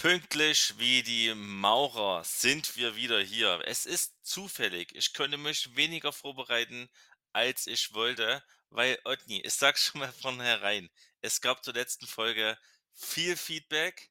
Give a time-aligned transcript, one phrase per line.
[0.00, 3.60] Pünktlich wie die Maurer sind wir wieder hier.
[3.66, 4.94] Es ist zufällig.
[4.94, 6.88] Ich könnte mich weniger vorbereiten,
[7.34, 10.88] als ich wollte, weil Otni, ich sag's schon mal von herein,
[11.20, 12.56] es gab zur letzten Folge
[12.94, 14.10] viel Feedback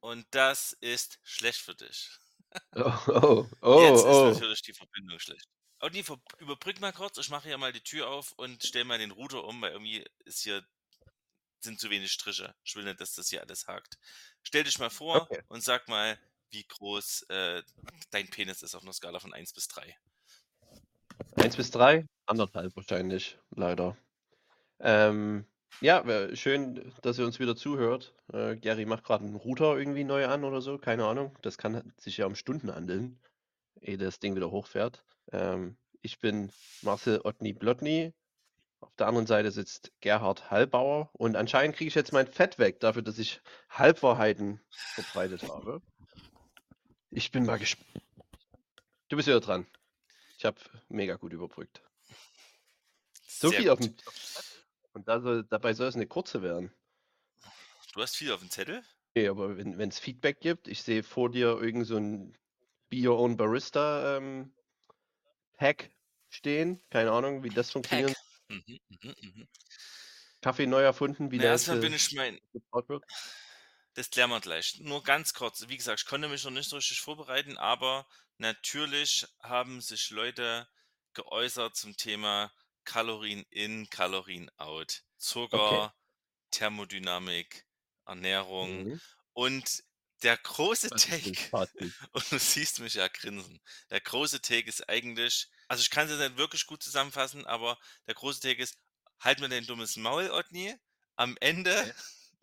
[0.00, 2.10] und das ist schlecht für dich.
[2.74, 4.30] Oh, oh, Jetzt ist oh, oh.
[4.30, 5.48] natürlich die Verbindung schlecht.
[5.80, 6.04] Otni,
[6.36, 7.16] überbrück mal kurz.
[7.16, 10.04] Ich mache hier mal die Tür auf und stell mal den Router um, weil irgendwie
[10.26, 10.62] ist hier
[11.60, 12.54] sind zu wenig Striche.
[12.64, 13.98] Ich will nicht, dass das hier alles hakt.
[14.42, 15.42] Stell dich mal vor Okay.
[15.48, 16.18] und sag mal,
[16.50, 17.62] wie groß äh,
[18.10, 19.96] dein Penis ist auf einer Skala von 1 bis 3.
[21.36, 22.06] 1 bis 3?
[22.26, 23.96] Anderthalb wahrscheinlich, leider.
[24.80, 25.46] Ähm,
[25.80, 28.14] ja, schön, dass ihr uns wieder zuhört.
[28.32, 31.36] Äh, Gary macht gerade einen Router irgendwie neu an oder so, keine Ahnung.
[31.42, 33.20] Das kann sich ja um Stunden handeln,
[33.80, 35.04] ehe das Ding wieder hochfährt.
[35.32, 38.14] Ähm, ich bin Marcel Ottny Blotny.
[38.80, 42.80] Auf der anderen Seite sitzt Gerhard Hallbauer und anscheinend kriege ich jetzt mein Fett weg
[42.80, 44.60] dafür, dass ich Halbwahrheiten
[44.94, 45.82] verbreitet habe.
[47.10, 47.88] Ich bin mal gespannt.
[49.08, 49.66] Du bist wieder dran.
[50.36, 51.82] Ich habe mega gut überbrückt.
[53.26, 53.88] So Sehr viel auf gut.
[53.88, 53.96] dem
[54.92, 56.72] und da soll, dabei soll es eine kurze werden.
[57.94, 58.82] Du hast viel auf dem Zettel?
[59.14, 62.36] Okay, aber wenn es Feedback gibt, ich sehe vor dir irgend so ein
[62.88, 64.52] Be Your Own Barista ähm,
[65.56, 65.90] Pack
[66.28, 66.80] stehen.
[66.90, 68.16] Keine Ahnung, wie das funktioniert.
[68.48, 69.48] Mhm, mhm, mhm.
[70.40, 73.04] Kaffee neu erfunden, wie Na, der erstmal bin ich mein, gebraut wird.
[73.94, 74.78] das klären wir gleich.
[74.80, 75.66] Nur ganz kurz.
[75.68, 78.06] Wie gesagt, ich konnte mich noch nicht so richtig vorbereiten, aber
[78.38, 80.68] natürlich haben sich Leute
[81.14, 82.52] geäußert zum Thema
[82.84, 85.02] Kalorien in, Kalorien out.
[85.16, 85.94] Zucker,
[86.52, 87.66] Thermodynamik,
[88.06, 89.00] Ernährung Mhm.
[89.32, 89.82] und
[90.22, 91.94] der große ist Take, Fazit?
[92.12, 93.60] und du siehst mich ja grinsen.
[93.90, 97.78] Der große Take ist eigentlich, also ich kann es jetzt nicht wirklich gut zusammenfassen, aber
[98.06, 98.78] der große Take ist,
[99.20, 100.74] halt mir dein dummes Maul, Otni.
[101.16, 101.92] Am Ende Okay.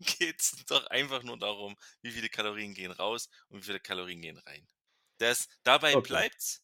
[0.00, 4.20] geht es doch einfach nur darum, wie viele Kalorien gehen raus und wie viele Kalorien
[4.22, 4.66] gehen rein.
[5.18, 5.96] Das, dabei Okay.
[5.96, 6.62] bleibt's,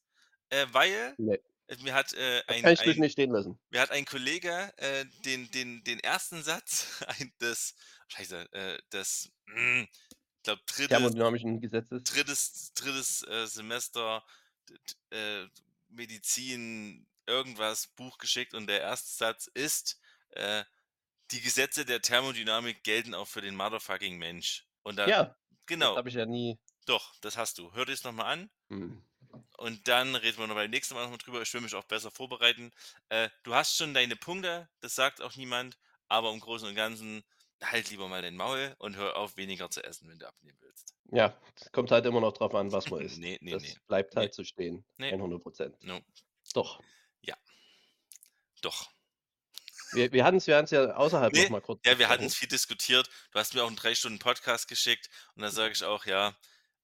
[0.51, 1.39] äh, weil Nee,
[1.81, 3.59] mir hat äh, das ein, kann ich ein, nicht stehen lassen.
[3.71, 7.75] mir hat ein Kollege äh, den, den, den ersten Satz ein, des,
[8.09, 12.05] scheiße, äh, des, mm, ich glaube, drittes, Thermodynamischen Gesetzes.
[12.05, 14.25] drittes, drittes äh, Semester
[14.69, 14.79] d-
[15.11, 15.49] d- äh,
[15.93, 20.65] Medizin, irgendwas Buch geschickt und der erste Satz ist, äh,
[21.31, 24.67] die Gesetze der Thermodynamik gelten auch für den motherfucking Mensch.
[24.83, 25.37] Und da, Ja,
[25.67, 26.59] genau, habe ich ja nie.
[26.87, 27.73] doch, das hast du.
[27.75, 29.03] Hör dir es nochmal an Hm.
[29.59, 31.43] und dann reden wir noch beim nächsten Mal nochmal drüber.
[31.43, 32.73] Ich will mich auch besser vorbereiten.
[33.09, 37.23] Äh, du hast schon deine Punkte, das sagt auch niemand, aber im Großen und Ganzen
[37.63, 40.95] halt lieber mal den Maul und hör auf, weniger zu essen, wenn du abnehmen willst.
[41.11, 43.19] Ja, es kommt halt immer noch drauf an, was man isst.
[43.19, 43.77] Nee, nee, das nee.
[43.87, 44.21] bleibt Nee.
[44.21, 44.85] halt so stehen.
[44.97, 45.13] Nee.
[45.13, 45.77] 100 Prozent.
[45.83, 46.01] No,
[46.55, 46.81] Doch.
[48.63, 48.91] doch.
[49.93, 51.81] Wir, wir hatten es wir hatten's ja außerhalb Nee, noch mal kurz.
[51.85, 53.11] Ja, wir hatten es viel diskutiert.
[53.33, 56.35] Du hast mir auch einen drei Stunden Podcast geschickt und da sage ich auch, ja,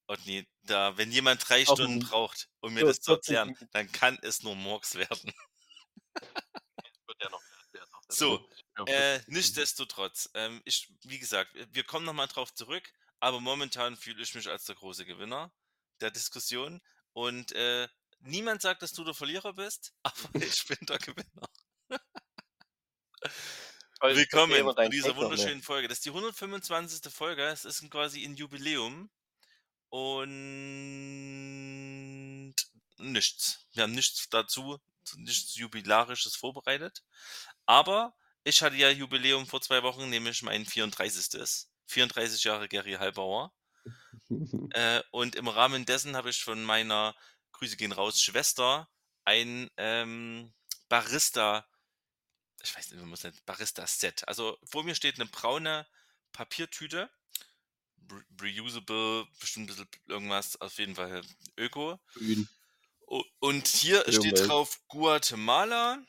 [0.08, 3.92] Otni, da, wenn jemand drei Auch Stunden braucht, um mir das zu 40 erklären, dann
[3.92, 5.32] kann es nur Murks werden.
[7.20, 7.28] Ja
[8.08, 8.48] So,
[8.86, 9.32] ja, Äh, 40 Minuten.
[9.32, 14.48] nichtsdestotrotz, ähm, ich, wie gesagt, wir kommen nochmal drauf zurück, aber momentan fühle ich mich
[14.48, 15.52] als der große Gewinner
[16.00, 16.80] der Diskussion
[17.12, 17.88] und äh,
[18.20, 21.48] niemand sagt, dass du der Verlierer bist, aber ich bin der Gewinner.
[24.00, 25.16] Willkommen zu dieser nicht.
[25.16, 25.88] wunderschönen Folge.
[25.88, 27.12] Das ist die 125.
[27.12, 29.10] Folge, es ist quasi ein Jubiläum
[29.90, 30.14] und
[32.98, 33.66] nichts.
[33.72, 34.78] Wir haben nichts dazu,
[35.16, 37.02] nichts Jubilarisches vorbereitet,
[37.66, 41.66] aber ich hatte ja Jubiläum vor zwei Wochen, nämlich mein 34.
[41.86, 43.52] 34 Jahre Gary Hallbauer.
[44.72, 47.16] Äh, und im Rahmen dessen habe ich von meiner,
[47.52, 48.86] Grüße gehen raus, Schwester,
[49.24, 50.52] ein ähm,
[50.90, 51.66] Barista,
[52.62, 54.28] ich weiß nicht, wie man es nennt, Barista-Set.
[54.28, 55.86] Also vor mir steht eine braune
[56.32, 57.10] Papiertüte,
[58.10, 61.22] re- reusable, bestimmt ein bisschen irgendwas, auf jeden Fall
[61.56, 61.98] Öko.
[62.12, 62.48] Grün.
[63.38, 66.04] Und hier die steht drauf Guatemala,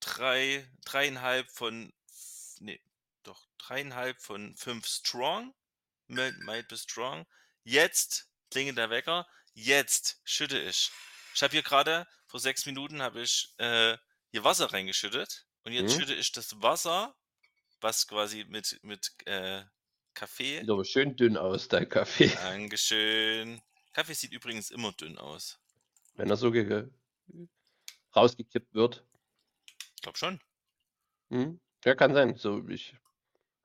[0.00, 1.92] drei, dreieinhalb von,
[2.58, 2.80] nee,
[3.22, 5.54] doch, dreieinhalb von fünf Strong,
[6.08, 7.26] mild, mild bis Strong.
[7.64, 10.90] Jetzt klingelt der Wecker, jetzt schütte ich.
[11.34, 13.96] Ich habe hier gerade, vor sechs Minuten habe ich äh,
[14.30, 16.00] hier Wasser reingeschüttet und jetzt Mhm.
[16.00, 17.14] schütte ich das Wasser,
[17.80, 19.62] was quasi mit, mit äh,
[20.14, 22.26] Kaffee, Sieht aber schön dünn aus, dein Kaffee.
[22.42, 23.62] Dankeschön.
[23.92, 25.58] Kaffee sieht übrigens immer dünn aus.
[26.14, 26.88] Wenn er so ge ge-
[28.14, 29.04] rausgekippt wird.
[30.00, 30.40] Ich glaube schon.
[31.28, 31.60] Hm?
[31.84, 32.34] Ja, kann sein.
[32.38, 32.96] So, ich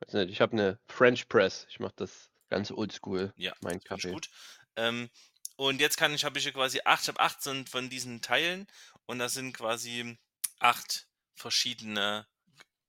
[0.01, 1.65] weiß nicht, ich habe eine French Press.
[1.69, 4.11] Ich mache das ganz oldschool, Ja, mein Kaffee.
[4.11, 4.29] gut.
[4.75, 5.09] Ähm,
[5.55, 8.67] und jetzt kann ich, habe ich hier quasi acht, ich habe 18 von diesen Teilen
[9.05, 10.17] und da sind quasi
[10.59, 12.27] acht verschiedene,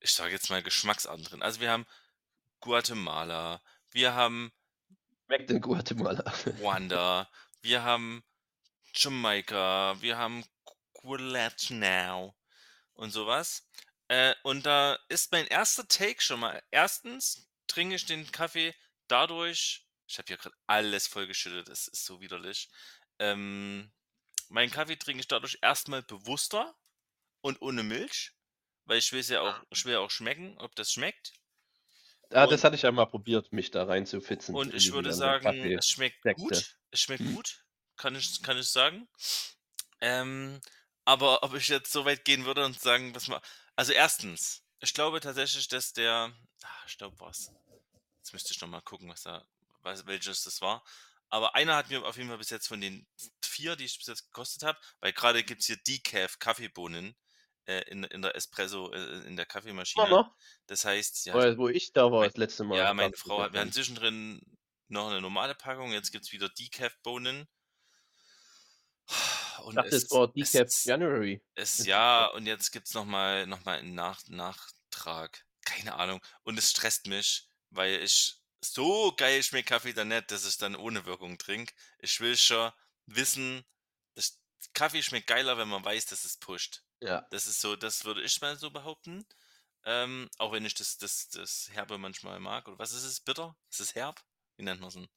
[0.01, 1.43] ich sage jetzt mal Geschmacksarten drin.
[1.43, 1.87] Also wir haben
[2.61, 4.51] Guatemala, wir haben
[5.27, 6.25] Schmeckt in Guatemala.
[6.61, 7.31] Ruanda,
[7.63, 8.25] wir haben
[8.93, 10.45] Jamaika, wir haben
[10.95, 12.35] Guatemala
[12.97, 13.69] und sowas.
[14.09, 16.63] Äh, und da ist mein erster Take schon mal.
[16.71, 18.75] Erstens trinke ich den Kaffee
[19.09, 22.69] dadurch, ich habe hier gerade alles vollgeschüttet, das ist so widerlich.
[23.19, 23.93] Ähm,
[24.49, 26.77] meinen Kaffee trinke ich dadurch erstmal bewusster
[27.41, 28.33] und ohne Milch,
[28.85, 31.33] weil ich will es ja auch, ich will ja auch schmecken, ob das schmeckt.
[32.31, 34.55] Ah, Und- das hatte ich ja mal probiert, mich da reinzufitzen.
[34.55, 36.43] Und ich würde sagen, Kaffee- es schmeckt Sekte.
[36.43, 36.77] gut.
[36.91, 37.35] Es schmeckt Hm.
[37.35, 37.65] gut,
[37.97, 39.09] kann ich, kann ich sagen.
[40.01, 40.61] Ähm,
[41.07, 43.41] aber ob ich jetzt so weit gehen würde und sagen, was mal.
[43.77, 46.33] Also erstens, ich glaube tatsächlich, dass der.
[46.63, 47.51] Ah, ich glaube was.
[48.19, 49.47] Jetzt müsste ich nochmal gucken, was da,
[49.83, 50.85] was, welches das war.
[51.29, 53.07] Aber einer hat mir auf jeden Fall bis jetzt von den
[53.43, 57.17] vier, die ich bis jetzt gekostet habe, weil gerade gibt es hier Decaf Kaffeebohnen
[57.67, 60.09] äh, in, in der Espresso, äh, in der Kaffeemaschine.
[60.09, 60.35] Noch?
[60.67, 62.79] Das heißt, ja, Weil, wo ich da war, Mein- das letzte Mal.
[62.79, 64.41] ja, meine Frau hat, wir hatten zwischendrin
[64.89, 67.49] noch eine normale Packung, jetzt gibt es wieder Decaf-Bohnen.
[69.59, 71.43] Und dachte, es war Decaf es, January.
[71.55, 75.45] es, ist ja, und jetzt gibt es nochmal noch mal einen Nach Nachtrag.
[75.65, 76.21] Keine Ahnung.
[76.43, 80.77] Und es stresst mich, weil ich so geil schmeckt Kaffee dann nicht, dass ich dann
[80.77, 81.75] ohne Wirkung trinke.
[81.99, 82.73] Ich will schon
[83.07, 83.65] wissen,
[84.15, 84.39] dass
[84.75, 86.83] Kaffee schmeckt geiler, wenn man weiß, dass es pusht.
[87.01, 87.27] Ja.
[87.31, 89.27] Das ist so, das würde ich mal so behaupten.
[89.85, 92.67] Ähm, auch wenn ich das, das, das Herbe manchmal mag.
[92.67, 93.21] Oder was ist es?
[93.21, 93.57] Bitter?
[93.71, 94.21] Ist es herb?
[94.57, 95.09] Wie nennt man es denn?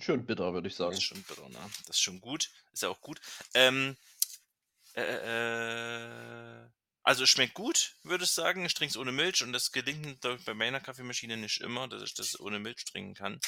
[0.00, 0.92] Schon bitter, würde ich Das sagen.
[0.92, 1.58] ist schon bitter, ne?
[1.86, 2.50] Das ist schon gut.
[2.72, 3.20] Ist ja auch gut.
[3.54, 3.96] Ähm,
[4.94, 6.68] äh, äh,
[7.02, 8.64] also es schmeckt gut, würde ich sagen.
[8.64, 12.02] Ich trinke es ohne Milch und das gelingt ich, bei meiner Kaffeemaschine nicht immer, dass
[12.02, 13.40] ich das ohne Milch trinken kann.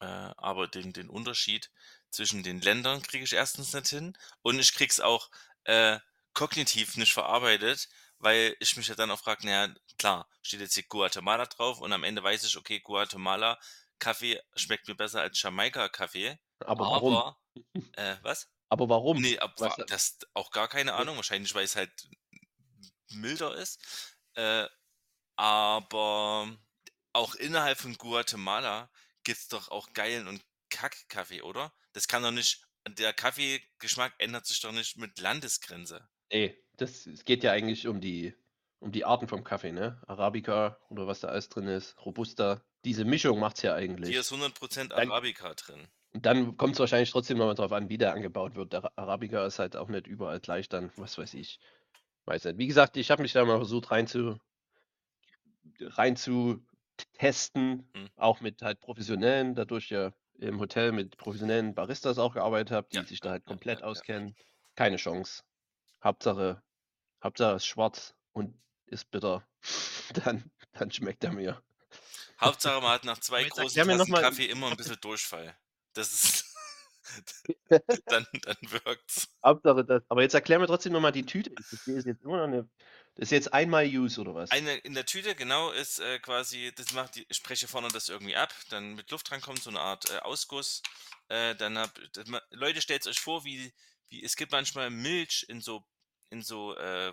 [0.00, 1.70] Äh, aber den, den Unterschied
[2.10, 5.28] zwischen den Ländern kriege ich erstens nicht hin und ich krieg's auch
[5.64, 5.98] äh,
[6.34, 7.88] kognitiv nicht verarbeitet,
[8.18, 11.92] weil ich mich ja dann auch frage, naja, klar, steht jetzt hier Guatemala drauf und
[11.92, 13.58] am Ende weiß ich, okay, Guatemala
[13.98, 16.38] Kaffee schmeckt mir besser als Jamaika Kaffee.
[16.60, 17.14] Aber warum?
[17.14, 17.38] Aber,
[17.96, 18.48] äh, was?
[18.68, 19.20] Aber warum?
[19.20, 21.16] Nee, ab, Was- das auch gar keine Ahnung.
[21.16, 22.08] Wahrscheinlich, weil es halt
[23.10, 24.16] milder ist.
[24.34, 24.66] Äh,
[25.36, 26.56] aber
[27.12, 28.90] auch innerhalb von Guatemala
[29.24, 31.72] gibt's doch auch geilen und Kack-Kaffee, oder?
[31.92, 32.64] Das kann doch nicht.
[32.88, 36.08] Der Kaffeegeschmack ändert sich doch nicht mit Landesgrenze.
[36.32, 38.34] Nee, das, es geht ja eigentlich um die,
[38.80, 40.00] um die Arten vom Kaffee, ne?
[40.06, 42.62] Arabica oder was da alles drin ist, Robusta.
[42.84, 44.10] Diese Mischung macht's ja eigentlich.
[44.10, 45.88] Hier ist 100% Dann- Arabica drin.
[46.14, 48.72] Und dann kommt es wahrscheinlich trotzdem nochmal drauf an, wie der angebaut wird.
[48.72, 51.60] Der Arabica ist halt auch nicht überall gleich dann, was weiß ich.
[52.24, 52.58] Weiß nicht.
[52.58, 54.38] Wie gesagt, ich habe mich da mal versucht rein zu,
[55.80, 56.64] rein zu
[57.14, 58.08] testen, Hm.
[58.16, 62.96] auch mit halt professionellen, dadurch ja im Hotel mit professionellen Baristas auch gearbeitet habe, die
[62.96, 63.90] Ja, sich da halt komplett ja, ja.
[63.90, 64.34] auskennen.
[64.76, 65.42] Keine Chance.
[66.02, 66.62] Hauptsache,
[67.22, 69.46] Hauptsache ist schwarz und ist bitter.
[70.24, 71.62] dann, dann schmeckt er mir.
[72.40, 75.56] Hauptsache, man hat nach zwei großen Tassen Kaffee immer ein bisschen Durchfall.
[75.94, 76.44] Das ist.
[78.06, 79.28] dann, dann wirkt's.
[79.44, 80.02] Hauptsache das.
[80.08, 81.50] Aber jetzt erklär mir trotzdem nochmal die Tüte.
[81.50, 82.68] Das ist jetzt immer noch eine.
[83.14, 84.50] Das ist jetzt einmal Use oder was?
[84.52, 88.08] Eine in der Tüte, genau, ist äh, quasi, das macht die, ich spreche vorne das
[88.08, 90.82] irgendwie ab, dann mit Luft drankommt, so eine Art äh, Ausguss.
[91.26, 93.72] Äh, dann hab, das, Leute, stellt euch vor, wie,
[94.08, 95.84] wie, es gibt manchmal Milch in so,
[96.30, 97.12] in so äh,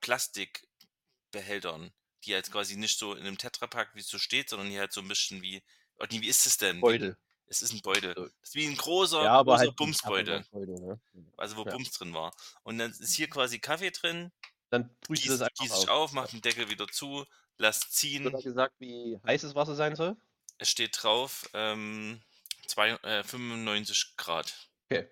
[0.00, 1.92] Plastikbehältern,
[2.26, 4.92] die halt quasi nicht so in einem Tetrapack, wie es so steht, sondern die halt
[4.92, 5.62] so ein bisschen wie,
[5.98, 6.80] oh, nee, wie ist es denn?
[6.80, 7.16] Beutel.
[7.46, 8.14] es ist ein Beutel.
[8.14, 9.76] Das ist wie ein großer, Ja, großer halt.
[9.76, 11.00] Bumsbeutel, Beutel, ne?
[11.36, 11.70] also wo Ja.
[11.72, 12.34] Bums drin war.
[12.64, 14.32] Und dann ist hier quasi Kaffee drin,
[14.70, 16.10] Dann gießt, das gießt einfach ich auf.
[16.10, 17.24] auf, macht den Deckel wieder zu,
[17.58, 18.24] lasst ziehen.
[18.24, 20.16] Wird gesagt, wie heiß das Wasser sein soll?
[20.58, 22.20] Es steht drauf, ähm,
[22.66, 24.68] zwei, äh, 95 Grad.
[24.90, 25.08] Okay.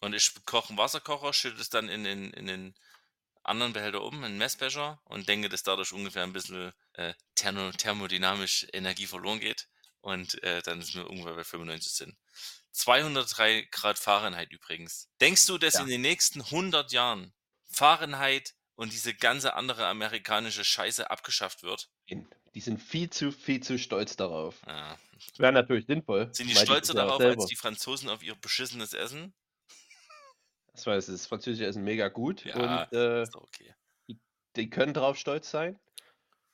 [0.00, 2.74] Und ich koche einen Wasserkocher, schütte es dann in den, in den
[3.44, 7.70] anderen Behälter um, in einen Messbecher und denke, dass dadurch ungefähr ein bisschen äh, thermo,
[7.72, 9.68] thermodynamisch Energie verloren geht.
[10.00, 12.16] Und äh, dann ist mir ungefähr bei 95 sind.
[12.72, 15.08] 203 Grad Fahrenheit übrigens.
[15.20, 15.80] Denkst du, dass Ja.
[15.80, 17.32] in den nächsten 100 Jahren
[17.64, 21.88] Fahrenheit und diese ganze andere amerikanische Scheiße abgeschafft wird?
[22.54, 24.56] Die sind viel zu, viel zu stolz darauf.
[24.66, 24.98] Ja.
[25.38, 26.28] Wäre natürlich sinnvoll.
[26.32, 29.34] Sind die stolzer darauf als die Franzosen auf ihr beschissenes Essen?
[30.74, 33.74] Das weiß das französische Essen mega gut Ja, und äh, okay.
[34.56, 35.78] die können drauf stolz sein.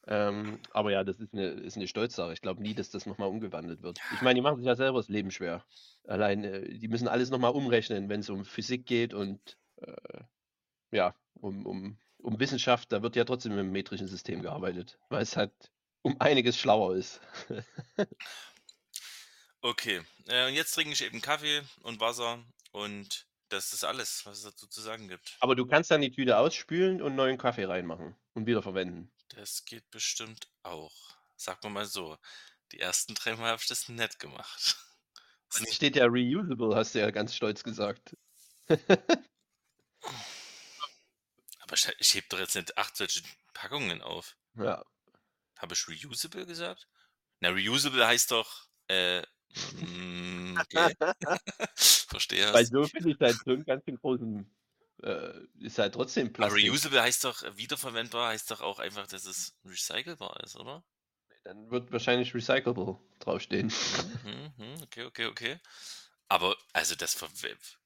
[0.07, 2.33] Ähm, aber ja, das ist eine, ist eine Stolzsache.
[2.33, 4.00] Ich glaube nie, dass das nochmal umgewandelt wird.
[4.15, 5.65] Ich meine, die machen sich ja selber das Leben schwer.
[6.07, 10.21] Allein, äh, die müssen alles nochmal umrechnen, wenn es um Physik geht und äh,
[10.91, 12.93] ja, um, um, um Wissenschaft.
[12.93, 15.53] Da wird ja trotzdem im metrischen System gearbeitet, weil es halt
[16.03, 17.21] um einiges schlauer ist.
[19.62, 24.38] Okay, äh, und jetzt trinke ich eben Kaffee und Wasser und das ist alles, was
[24.38, 25.37] es dazu zu sagen gibt.
[25.40, 29.12] Aber du kannst dann die Tüte ausspülen und neuen Kaffee reinmachen und wieder verwenden.
[29.28, 30.95] Das geht bestimmt auch.
[31.37, 32.16] Sag mal mal so,
[32.73, 34.76] die ersten drei Mal habe ich das nett gemacht.
[35.52, 38.16] Ist Es steht ja reusable, hast du ja ganz stolz gesagt.
[38.69, 39.25] aber
[41.75, 43.21] ich, ich heb doch jetzt nicht acht solche
[43.52, 44.37] Packungen auf.
[44.54, 44.85] Ja.
[45.59, 46.87] Habe ich reusable gesagt?
[47.40, 49.25] Na, reusable heißt doch, äh,
[50.54, 50.95] mm, okay.
[52.11, 52.52] Verstehe.
[52.52, 54.47] Weil so finde ich halt so einen ganz großen,
[55.02, 56.62] äh, ist halt trotzdem Aber Plastik.
[56.71, 60.85] reusable heißt doch, äh, wiederverwendbar heißt doch auch einfach, dass es recycelbar ist, oder?
[61.45, 63.71] Dann wird wahrscheinlich recyclable draufstehen.
[64.23, 65.61] Mhm, mhm, okay, okay, okay.
[66.28, 67.16] Aber, also das,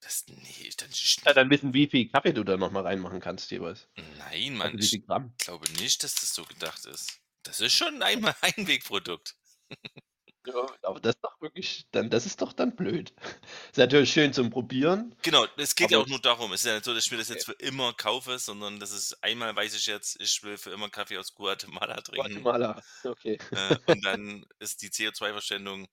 [0.01, 0.91] das nee, dann,
[1.27, 3.89] Ja, dann wissen, wie viel Kaffee du da nochmal reinmachen kannst jeweils.
[4.19, 5.01] nein, Mann, Also ich
[5.39, 7.21] glaube nicht, dass das so gedacht ist.
[7.43, 9.37] Das ist schon ein Einwegprodukt.
[10.47, 13.15] Ja, aber das ist doch wirklich, dann, das ist doch dann blöd.
[13.71, 15.17] Ist natürlich schön zum Probieren.
[15.23, 16.53] Genau, es geht ja auch nur darum.
[16.53, 18.93] Es ist ja nicht so, dass ich mir das jetzt für immer kaufe, sondern das
[18.93, 22.43] ist einmal weiß ich jetzt, ich will für immer Kaffee aus Guatemala trinken.
[22.43, 22.83] Guatemala.
[23.03, 23.39] Okay.
[23.51, 25.89] Äh, und dann ist die CO2-Verschwendung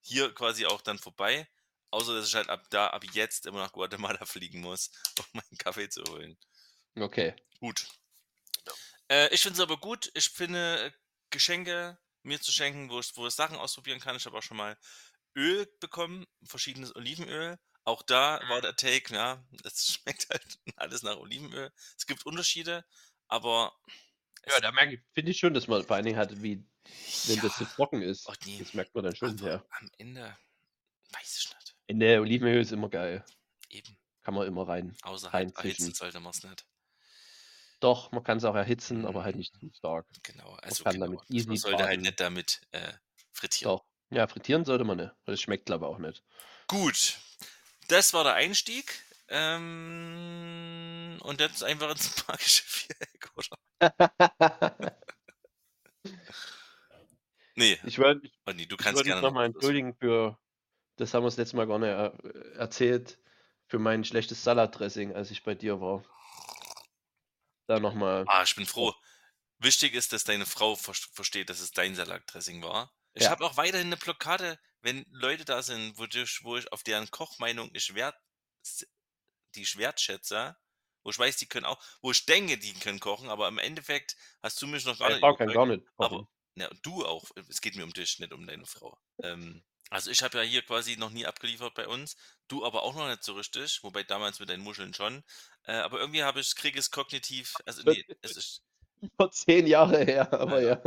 [0.00, 1.46] hier quasi auch dann vorbei.
[1.90, 5.58] Außer dass ich halt ab da, ab jetzt immer nach Guatemala fliegen muss, um meinen
[5.58, 6.36] Kaffee zu holen.
[6.96, 7.34] Okay.
[7.60, 7.86] Gut.
[9.08, 10.10] Äh, ich finde es aber gut.
[10.14, 10.92] Ich finde
[11.30, 14.16] Geschenke mir zu schenken, wo ich, wo ich Sachen ausprobieren kann.
[14.16, 14.76] Ich habe auch schon mal
[15.36, 17.58] Öl bekommen, verschiedenes Olivenöl.
[17.84, 21.72] Auch da war der Take, ja, es schmeckt halt alles nach Olivenöl.
[21.98, 22.84] Es gibt Unterschiede,
[23.28, 23.72] aber
[24.46, 26.66] Ja, da merke ich, finde ich schon, dass man vor allen Dingen hat, wie,
[27.24, 28.30] wenn das ja, trocken ist.
[28.30, 29.66] oh nee, Das merkt man dann schon aber sehr.
[29.70, 30.38] am Ende
[31.12, 31.76] weiß ich nicht.
[31.88, 33.22] In der Olivenöl ist immer geil.
[33.70, 35.94] Eben, Kann man immer rein, außer halt erhitzen reinzischen.
[35.94, 36.66] sollte man es nicht.
[37.80, 40.06] Doch, man kann es auch erhitzen, aber halt nicht zu stark.
[40.22, 41.06] Genau, Man also kann genau.
[41.06, 42.92] damit man sollte halt nicht damit äh,
[43.32, 43.76] frittieren.
[43.76, 43.84] Doch.
[44.10, 45.12] Ja, frittieren sollte man nicht.
[45.24, 46.22] Das schmeckt glaube ich auch nicht.
[46.68, 47.18] Gut,
[47.88, 49.02] das war der Einstieg.
[49.32, 53.56] Ähm, und jetzt einfach ins magische Viereck, oder?
[57.54, 60.38] Nee, ich wollte du kannst wollte mich gerne nochmal entschuldigen für,
[60.96, 62.14] das haben wir das letzte Mal gar nicht er,
[62.56, 63.18] erzählt,
[63.68, 66.02] für mein schlechtes Salatdressing, als ich bei dir war.
[67.70, 68.28] Da nochmal.
[68.28, 68.94] Ah, ich bin froh.
[69.58, 72.94] Wichtig ist, dass deine Frau ver versteht, dass es dein Salatdressing war.
[73.14, 73.30] Ich Ja.
[73.30, 77.10] habe auch weiterhin eine Blockade, wenn Leute da sind, wo ich, wo ich auf deren
[77.10, 78.16] Kochmeinung ich wert,
[79.54, 80.56] die ich wertschätze,
[81.02, 84.16] wo ich weiß, die können auch, wo ich denke, die können kochen, aber im Endeffekt
[84.42, 86.26] hast du mich noch gar Meine nicht Frau kann gar nicht kochen.
[86.56, 87.30] Aber und du auch.
[87.48, 88.98] Es geht mir um dich, nicht um deine Frau.
[89.22, 92.16] Ähm, also ich habe ja hier quasi noch nie abgeliefert bei uns.
[92.48, 95.22] Du aber auch noch nicht so richtig, wobei damals mit deinen Muscheln schon.
[95.64, 98.62] Äh, aber irgendwie habe ich, kriege es kognitiv, also nee, es ist,
[99.16, 100.80] Vor zehn Jahre her, aber ja.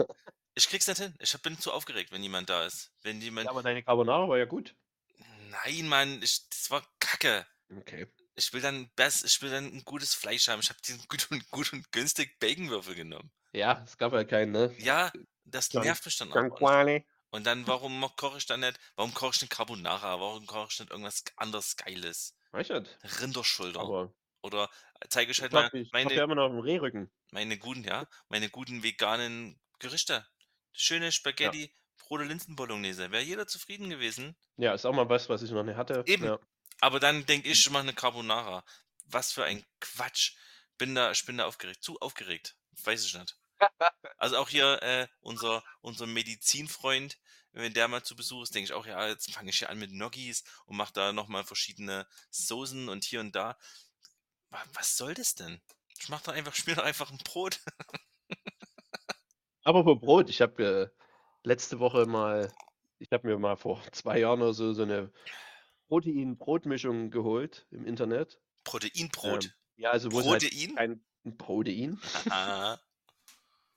[0.55, 1.13] ich krieg's nicht hin.
[1.19, 2.91] Ich hab- bin zu aufgeregt, wenn jemand da ist.
[3.01, 4.75] Wenn jemand, Ja, aber deine Carbonara war ja gut.
[5.65, 7.45] nein, Mann, ich, das war kacke.
[7.77, 8.07] Okay.
[8.35, 10.59] Ich will dann best, ich will dann ein gutes Fleisch haben.
[10.59, 13.31] Ich habe den gut und gut und günstig Baconwürfel genommen.
[13.51, 14.73] Ja, es gab ja keinen, ne?
[14.79, 15.11] Ja,
[15.45, 16.55] das Dann- nervt mich dann auch.
[16.57, 17.05] Quali.
[17.33, 18.79] Und dann, warum koche ich dann nicht?
[18.95, 20.19] Warum koche ich nicht Carbonara?
[20.19, 22.37] Warum koche ich nicht irgendwas anderes Geiles?
[22.51, 23.21] Weiß ich nicht.
[23.21, 23.79] Rinderschulter.
[23.79, 24.13] Aber
[24.43, 24.69] Oder
[25.09, 27.11] zeige ich ich halt mal hab, ich meine, ja immer noch einen Rehrücken.
[27.31, 30.27] meine guten, ja, meine guten veganen Gerichte.
[30.73, 33.09] Schöne Spaghetti, Brote Linsenbolognese.
[33.09, 34.35] Wäre jeder zufrieden gewesen.
[34.57, 36.03] Ja, ist auch mal was, was ich noch nicht hatte.
[36.05, 36.25] Eben.
[36.25, 36.39] Ja.
[36.81, 38.63] Aber dann denke ich, ich mache eine Carbonara.
[39.05, 40.35] Was für ein Quatsch.
[40.77, 41.83] Bin da, ich bin da aufgeregt.
[41.83, 42.55] Zu aufgeregt.
[42.83, 43.35] Weiß ich nicht.
[44.17, 47.17] Also auch hier äh, unser, unser Medizinfreund,
[47.51, 49.79] wenn der mal zu Besuch ist, denke ich auch, ja, jetzt fange ich hier an
[49.79, 53.57] mit Gnocchis und mache da nochmal verschiedene Soßen und hier und da.
[54.51, 55.61] Wa- Was soll das denn?
[55.99, 57.59] Ich mache doch einfach, schmier doch einfach ein Brot.
[59.63, 62.51] Aber für Brot, ich habe äh, letzte Woche mal,
[62.99, 65.11] ich habe mir mal vor zwei Jahren oder so so eine
[65.89, 68.39] Protein-Brotmischung geholt im Internet.
[68.63, 69.45] Proteinbrot.
[69.45, 70.75] Ähm, ja, also wo halt Protein?
[70.75, 71.03] kein
[71.37, 72.77] Protein, Ah,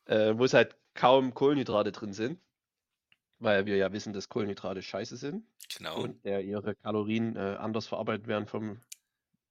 [0.06, 2.40] äh, wo es halt kaum Kohlenhydrate drin sind,
[3.38, 5.46] weil wir ja wissen, dass Kohlenhydrate scheiße sind
[5.76, 6.00] genau.
[6.02, 8.80] und äh, ihre Kalorien äh, anders verarbeitet werden vom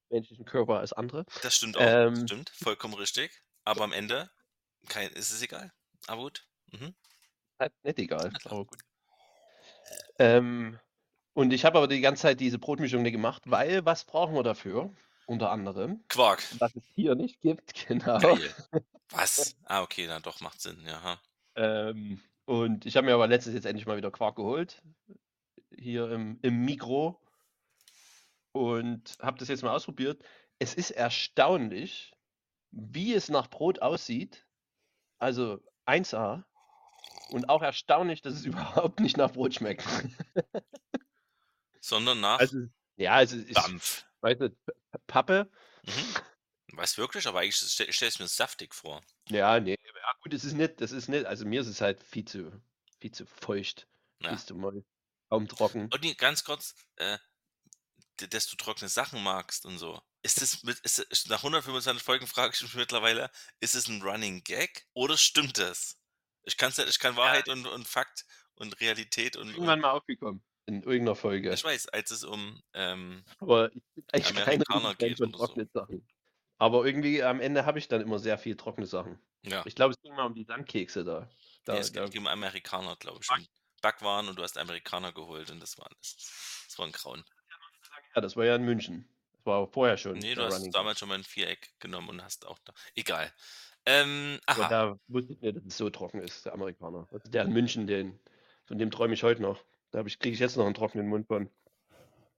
[0.10, 1.26] menschlichen Körper als andere.
[1.44, 1.82] Das stimmt auch.
[1.82, 2.50] das Ähm, stimmt.
[2.50, 3.44] Vollkommen richtig.
[3.64, 4.30] Aber am Ende
[4.88, 5.72] kein, ist es egal.
[6.08, 6.48] Aber gut.
[6.72, 6.94] Mhm.
[7.60, 8.54] Halt nicht egal, klar.
[8.54, 8.80] aber gut.
[10.20, 10.80] Ähm,
[11.34, 14.44] und ich habe aber die ganze Zeit diese Brotmischung nicht gemacht, weil was brauchen wir
[14.44, 14.94] dafür?
[15.28, 16.44] Unter anderem, Quark.
[16.60, 18.20] was es hier nicht gibt, genau.
[18.20, 18.54] Geil.
[19.10, 19.56] Was?
[19.66, 20.82] Ah, okay, dann doch macht Sinn.
[20.86, 21.02] Ja.
[21.02, 21.22] ha.
[21.56, 24.82] Ähm, und ich habe mir aber letztens jetzt endlich mal wieder Quark geholt,
[25.76, 27.22] hier im, im Mikro
[28.52, 30.24] und habe das jetzt mal ausprobiert.
[30.60, 32.14] Es ist erstaunlich,
[32.72, 34.46] wie es nach Brot aussieht.
[35.18, 36.44] Also 1A.
[37.30, 39.86] Und auch erstaunlich, dass es überhaupt nicht nach Brot schmeckt.
[41.82, 44.06] Sondern nach Also, ja, also ich Dampf.
[44.22, 44.74] weiß nicht, P-
[45.08, 45.52] Pappe.
[45.86, 46.16] Mhm.
[46.78, 49.02] Weiß wirklich, aber eigentlich stelle stell ich mir saftig vor.
[49.30, 52.04] Ja, nee, ja gut, es ist nicht, das ist nicht, also mir ist es halt
[52.04, 52.52] viel zu,
[53.00, 53.88] viel zu feucht,
[54.22, 54.30] Ja.
[54.30, 54.84] viel zu moll.
[55.30, 55.90] kaum trocken.
[55.92, 57.18] Und nee, ganz kurz, äh,
[58.30, 60.02] dass du trockene Sachen magst und so.
[60.22, 63.30] Ist es mit, ist, es- nach 125 Folgen frage ich mich mittlerweile,
[63.60, 66.00] ist es ein Running Gag oder stimmt das?
[66.44, 69.92] Ich kann's ja, ich kann Wahrheit und, und Fakt und Realität und, Irgendwann und mal
[69.92, 71.54] aufgekommen in irgendeiner Folge.
[71.54, 75.34] ich weiß, als es um ähm, Aber ich bin eigentlich kein Amerikaner Fan geht von
[75.34, 75.46] so.
[75.74, 76.08] Sachen.
[76.58, 79.20] Aber irgendwie am Ende habe ich dann immer sehr viel trockene Sachen.
[79.44, 81.30] ja, Ich glaube, es ging mal um die Sandkekse da.
[81.66, 83.50] da, nee, es ging um Amerikaner, glaube ich.
[83.82, 86.66] Backwaren und du hast Amerikaner geholt und das war alles.
[86.68, 87.24] Das war ein Grauen.
[88.16, 89.08] ja, das war ja in München.
[89.34, 90.18] Das war vorher schon.
[90.18, 92.74] Nee, du hast Running damals schon mal ein Viereck genommen und hast auch da.
[92.96, 93.32] Egal.
[93.86, 94.56] Ähm, Gag.
[94.56, 94.70] Aber aha.
[94.70, 97.08] da wusste ich dass es so trocken ist, der Amerikaner.
[97.12, 98.20] Also der in München, den,
[98.66, 99.64] von dem träume ich heute noch.
[99.92, 101.50] Da kriege ich jetzt noch einen trockenen Mund von.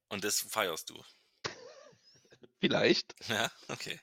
[0.09, 1.01] Und das feierst du.
[2.59, 3.15] Vielleicht.
[3.29, 3.99] Ja, okay.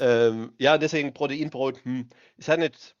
[0.00, 2.96] Ähm, ja, deswegen Proteinbrot, hm, ist halt nicht,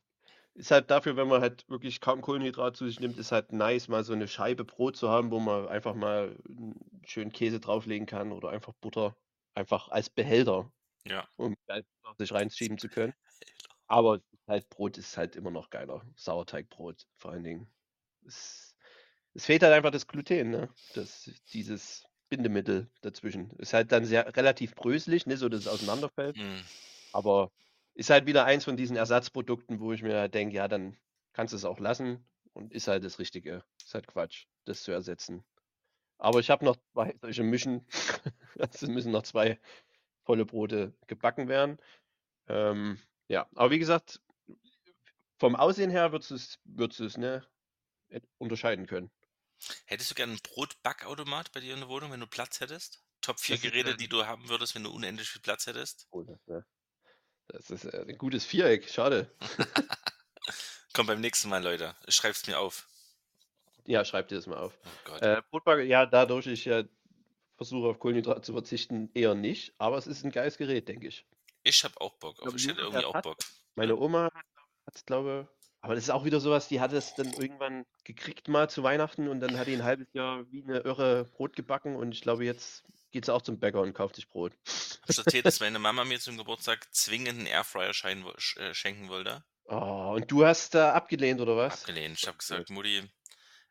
[0.54, 3.88] ist halt dafür, wenn man halt wirklich kaum Kohlenhydrat zu sich nimmt, ist halt nice,
[3.88, 6.36] mal so eine Scheibe Brot zu haben, wo man einfach mal
[7.06, 9.16] schönen Käse drauflegen kann oder einfach Butter,
[9.54, 10.72] einfach als Behälter,
[11.06, 11.28] Ja.
[11.36, 11.86] um halt
[12.18, 13.14] sich reinschieben zu können.
[13.88, 16.02] Aber halt Brot ist halt immer noch geiler.
[16.16, 17.72] Sauerteigbrot vor allen Dingen.
[18.26, 18.74] Es,
[19.34, 20.68] es fehlt halt einfach das Gluten, ne?
[20.94, 23.50] Das, dieses Bindemittel dazwischen.
[23.58, 25.36] Ist halt dann sehr relativ bröselig, ne?
[25.36, 26.38] So dass es auseinanderfällt.
[26.38, 26.60] Hm.
[27.12, 27.50] Aber
[27.94, 30.96] ist halt wieder eins von diesen Ersatzprodukten, wo ich mir halt denke, ja, dann
[31.34, 33.62] kannst du es auch lassen und ist halt das Richtige.
[33.84, 35.44] Ist halt Quatsch, das zu ersetzen.
[36.16, 37.86] Aber ich habe noch zwei solche Mischen.
[38.56, 39.58] Es müssen noch zwei
[40.24, 41.78] volle Brote gebacken werden.
[42.46, 44.20] Ähm, ja, aber wie gesagt,
[45.38, 46.58] vom Aussehen her würdest
[47.00, 47.42] du es, ne,
[48.38, 49.10] unterscheiden können.
[49.86, 53.02] Hättest du gerne einen Brotbackautomat bei dir in der Wohnung, wenn du Platz hättest?
[53.20, 55.66] Top 4 Das ist, Geräte, äh, die du haben würdest, wenn du unendlich viel Platz
[55.66, 56.06] hättest?
[56.10, 56.64] Oh, das,
[57.48, 59.30] das ist äh, ein gutes Viereck, schade.
[60.94, 61.94] Komm beim nächsten Mal, Leute.
[62.06, 62.88] Ich schreib's mir auf.
[63.84, 64.72] Ja, schreib dir das mal auf.
[64.84, 65.22] Oh Gott.
[65.22, 66.84] Äh, Brotbacke, ja, dadurch ich ja
[67.56, 69.74] versuche auf Kohlenhydrate zu verzichten, eher nicht.
[69.78, 71.26] Aber es ist ein geiles Gerät, denke ich.
[71.62, 72.44] Ich hab auch Bock auf.
[72.44, 73.38] glaube, Ich hätte irgendwie auch hat- Bock.
[73.74, 74.30] Meine Oma
[74.86, 75.48] hat es, glaube
[75.80, 79.28] aber das ist auch wieder sowas, die hat es dann irgendwann gekriegt mal zu Weihnachten
[79.28, 82.44] und dann hat die ein halbes Jahr wie eine irre Brot gebacken und ich glaube,
[82.44, 84.52] jetzt geht sie auch zum Bäcker und kauft sich Brot.
[85.02, 89.42] Hab ich erzählt, dass meine Mama mir zum Geburtstag zwingend einen Airfryer äh, schenken wollte?
[89.64, 91.80] Oh, und du hast da abgelehnt, oder was?
[91.80, 92.18] Abgelehnt.
[92.18, 93.02] Ich habe gesagt, Mutti,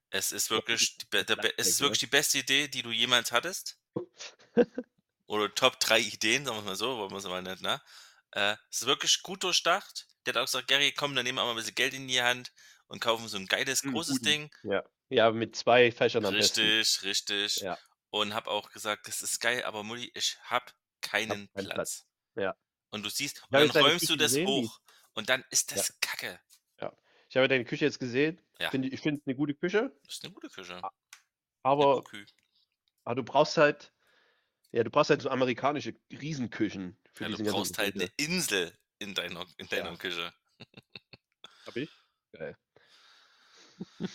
[0.10, 3.78] es ist wirklich, die, der, es ist wirklich die beste Idee, die du jemals hattest.
[5.28, 7.80] Oder Top 3 Ideen, sagen wir mal so, wollen wir es mal nicht, ne?
[8.32, 10.08] Äh, es ist wirklich gut durchdacht.
[10.26, 12.22] Der hat auch gesagt, Gary, komm, dann nehmen wir mal ein bisschen Geld in die
[12.22, 12.52] Hand
[12.88, 14.26] und kaufen so ein geiles, Hm, großes guten.
[14.26, 14.52] Ding.
[14.64, 14.84] Ja.
[15.10, 16.62] Ja, mit zwei Fächern am besten.
[16.62, 17.56] Richtig, richtig.
[17.58, 17.78] Ja.
[18.12, 21.74] Und habe auch gesagt, das ist geil, aber Mutti, ich hab keinen keinen Platz.
[21.74, 22.06] Platz.
[22.36, 22.56] Ja.
[22.92, 24.80] Und du siehst, und hab dann räumst du das gesehen, hoch.
[25.14, 26.40] Und dann ist das Kacke.
[27.30, 28.42] Ich habe deine Küche jetzt gesehen.
[28.60, 28.72] Ja.
[28.72, 30.82] Find, ich finde es eine gute Küche, Das ist eine gute Küche.
[31.62, 32.04] Aber,
[33.04, 33.94] aber du brauchst halt,
[34.72, 39.14] ja, du brauchst halt so amerikanische Riesenküchen für Ja, du brauchst halt eine Insel in
[39.14, 39.96] deiner, in deiner Ja.
[39.98, 40.34] Küche.
[41.66, 41.90] Hab ich?
[42.34, 42.56] Geil.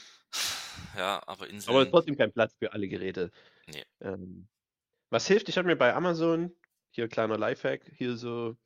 [0.97, 1.91] Ja, aber Aber Inseln.
[1.91, 3.31] trotzdem kein Platz für alle Geräte.
[3.67, 3.85] Nee.
[4.01, 4.49] Ähm,
[5.11, 5.49] was hilft?
[5.49, 6.55] Ich habe mir bei Amazon,
[6.91, 8.57] hier kleiner Lifehack, hier so,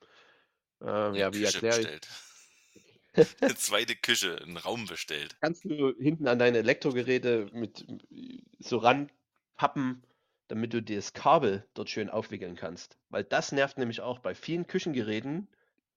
[0.80, 2.00] äh, eine ja, wie Küche erkläre ich?
[3.40, 5.36] Eine zweite Küche, einen Raum bestellt.
[5.40, 7.84] Kannst du hinten an deine Elektrogeräte mit
[8.60, 10.04] so ranpappen,
[10.46, 12.96] damit du das Kabel dort schön aufwickeln kannst.
[13.08, 15.48] Weil das nervt nämlich auch bei vielen Küchengeräten,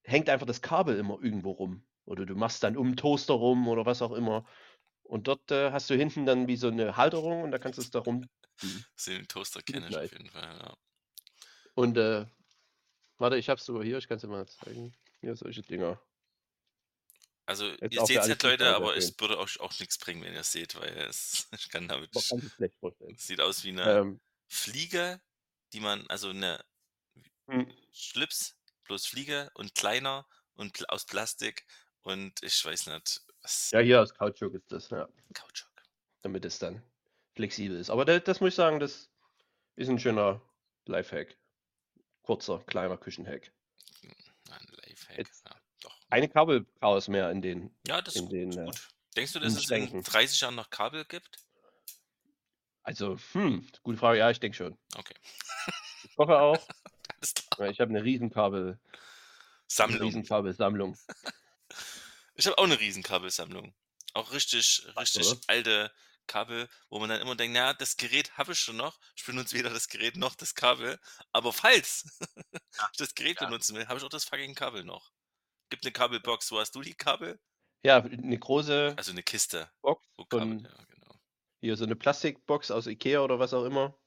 [0.04, 1.84] hängt einfach das Kabel immer irgendwo rum.
[2.06, 4.46] Oder du machst dann um den Toaster rum oder was auch immer.
[5.04, 7.82] Und dort äh, hast du hinten dann wie so eine Halterung und da kannst du
[7.82, 8.28] es da rum.
[8.96, 10.44] Das den Toaster kenne ich ich auf jeden Fall.
[10.44, 10.78] Ja.
[11.74, 12.28] Und äh,
[13.18, 14.94] warte, ich hab's sogar hier, ich kann es dir mal zeigen.
[15.20, 16.00] Hier solche Dinger.
[17.46, 20.34] Also, Jetzt ihr seht es nicht, Leute, aber es würde euch auch nichts bringen, wenn
[20.34, 22.14] ihr es seht, weil es, ich kann damit.
[22.14, 23.16] Man kann schlecht vorstellen.
[23.16, 25.20] Es sieht aus wie eine Ähm, Fliege,
[25.74, 26.64] die man, also eine
[27.48, 28.58] hm, Schlips,
[28.92, 31.66] bloß Fliege und kleiner und pl aus Plastik
[32.02, 33.72] und ich weiß nicht, was.
[33.72, 35.08] ja, hier aus Kautschuk ist das, ja.
[35.34, 35.72] Kautschuk.
[36.24, 36.84] damit es dann
[37.36, 37.90] flexibel ist.
[37.90, 39.10] Aber da, das muss ich sagen, das
[39.78, 40.42] ist ein schöner
[40.88, 41.38] Lifehack.
[42.24, 43.54] Kurzer, kleiner Küchenhack.
[44.50, 45.18] Ein Lifehack.
[45.20, 45.98] Jetzt- Ja, doch.
[46.10, 47.74] Keine Kabelchaos mehr in den.
[47.88, 48.60] Ja, das in ist den, gut.
[48.60, 48.90] äh, gut.
[49.16, 50.04] Denkst du, dass es in Schränken.
[50.04, 51.38] 30 Jahren noch Kabel gibt?
[52.84, 54.20] Also, hm, gute Frage.
[54.20, 54.78] Ja, ich denke schon.
[54.98, 55.16] Okay.
[56.04, 56.58] Ich hoffe auch.
[57.70, 58.80] Ich habe eine Riesenkabel,
[59.86, 60.02] eine Sammlung.
[60.02, 61.00] Riesenkabelsammlung.
[62.36, 63.76] Ich habe auch eine Riesenkabelsammlung.
[64.14, 65.42] Auch richtig, richtig oder?
[65.48, 65.92] alte
[66.28, 69.00] Kabel, wo man dann immer denkt, na, das Gerät habe ich schon noch.
[69.16, 71.00] Ich benutze weder das Gerät noch das Kabel.
[71.32, 72.06] Aber falls
[72.94, 73.48] ich das Gerät Ja.
[73.48, 75.12] benutzen will, habe ich auch das fucking Kabel noch.
[75.70, 76.52] Gibt eine Kabelbox.
[76.52, 77.40] Wo hast du die Kabel?
[77.84, 79.70] Ja, eine große Also eine Kiste.
[79.84, 81.22] Box Wo Kabel, ja, genau.
[81.62, 84.00] hier so 'ne Plastikbox aus Ikea oder was auch immer.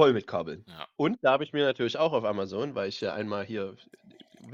[0.00, 0.64] Voll mit Kabeln.
[0.66, 0.88] Ja.
[0.96, 3.76] Und da habe ich mir natürlich auch auf Amazon, weil ich ja einmal hier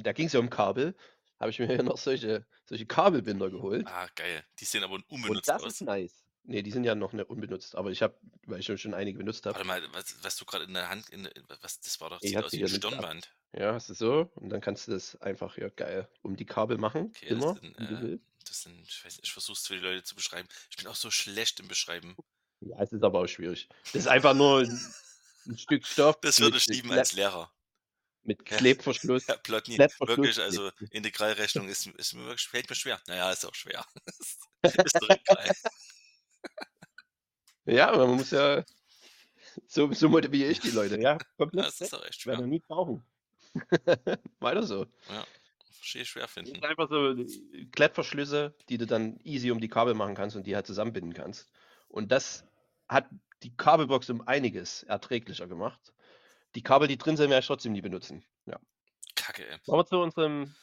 [0.03, 0.97] da ging's ja um Kabel,
[1.39, 3.87] habe ich mir hier noch solche solche Kabelbinder geholt.
[3.89, 4.45] Ah, geil.
[4.59, 5.75] Die sehen aber unbenutzt das aus.
[5.75, 6.25] ist nice.
[6.43, 9.47] Ne, die sind ja noch, ne, unbenutzt, aber ich habe weil ich schon einige benutzt
[9.47, 9.55] habe.
[9.57, 11.29] Warte mal, was was du grade in der Hand in
[11.61, 13.05] was das war doch Ich sieht aus wie 'n hier links ab.
[13.05, 13.33] Stirnband.
[13.53, 16.79] Ja, hast du so und dann kannst du das einfach hier geil um die Kabel
[16.79, 19.57] machen, Okay, das immer, sind, wie du äh das sind ich weiß nicht, ich versuche
[19.59, 20.49] es für die Leute zu beschreiben.
[20.71, 22.17] Ich bin auch so schlecht im Beschreiben.
[22.63, 23.69] Ja, es ist aber auch schwierig.
[23.93, 24.67] Das ist einfach nur
[25.47, 27.53] 'n 'n Stück Stoff Das würde ich lieben als Lehrer.
[28.25, 28.61] mit Ja.
[28.61, 30.71] Klettverschluss Ja, Plotny, Klettverschluss wirklich, also.
[30.91, 33.01] Integralrechnung ist ist mir wirklich fällt mir schwer.
[33.09, 33.85] Na ja, ist auch schwer.
[34.85, 35.51] Ist doch egal.
[37.67, 38.65] Ja, aber man muss ja
[39.69, 41.19] so so motiviere ich die Leute, ja.
[41.39, 42.43] Komplett Ja, es ist auch echt werden schwer.
[42.43, 43.05] wir nie brauchen.
[44.41, 44.87] Weiter so.
[45.09, 45.27] Ja,
[45.79, 46.53] verstehe ich schwer Das finden.
[46.53, 50.47] sind einfach so, äh, Klettverschlüsse, die du dann easy um die Kabel machen kannst und
[50.47, 51.51] die halt zusammenbinden kannst.
[51.89, 52.45] Und das
[52.89, 53.09] hat
[53.43, 55.93] die Kabelbox um einiges erträglicher gemacht.
[56.55, 58.25] Die Kabel, die drin sind, werde ich trotzdem nie benutzen.
[58.47, 58.59] Ja.
[59.15, 59.59] Kacke, ey.
[59.67, 60.55] Wollen wir zu unserem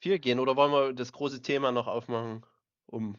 [0.00, 2.44] 4 gehen oder wollen wir das große Thema noch aufmachen,
[2.86, 3.18] um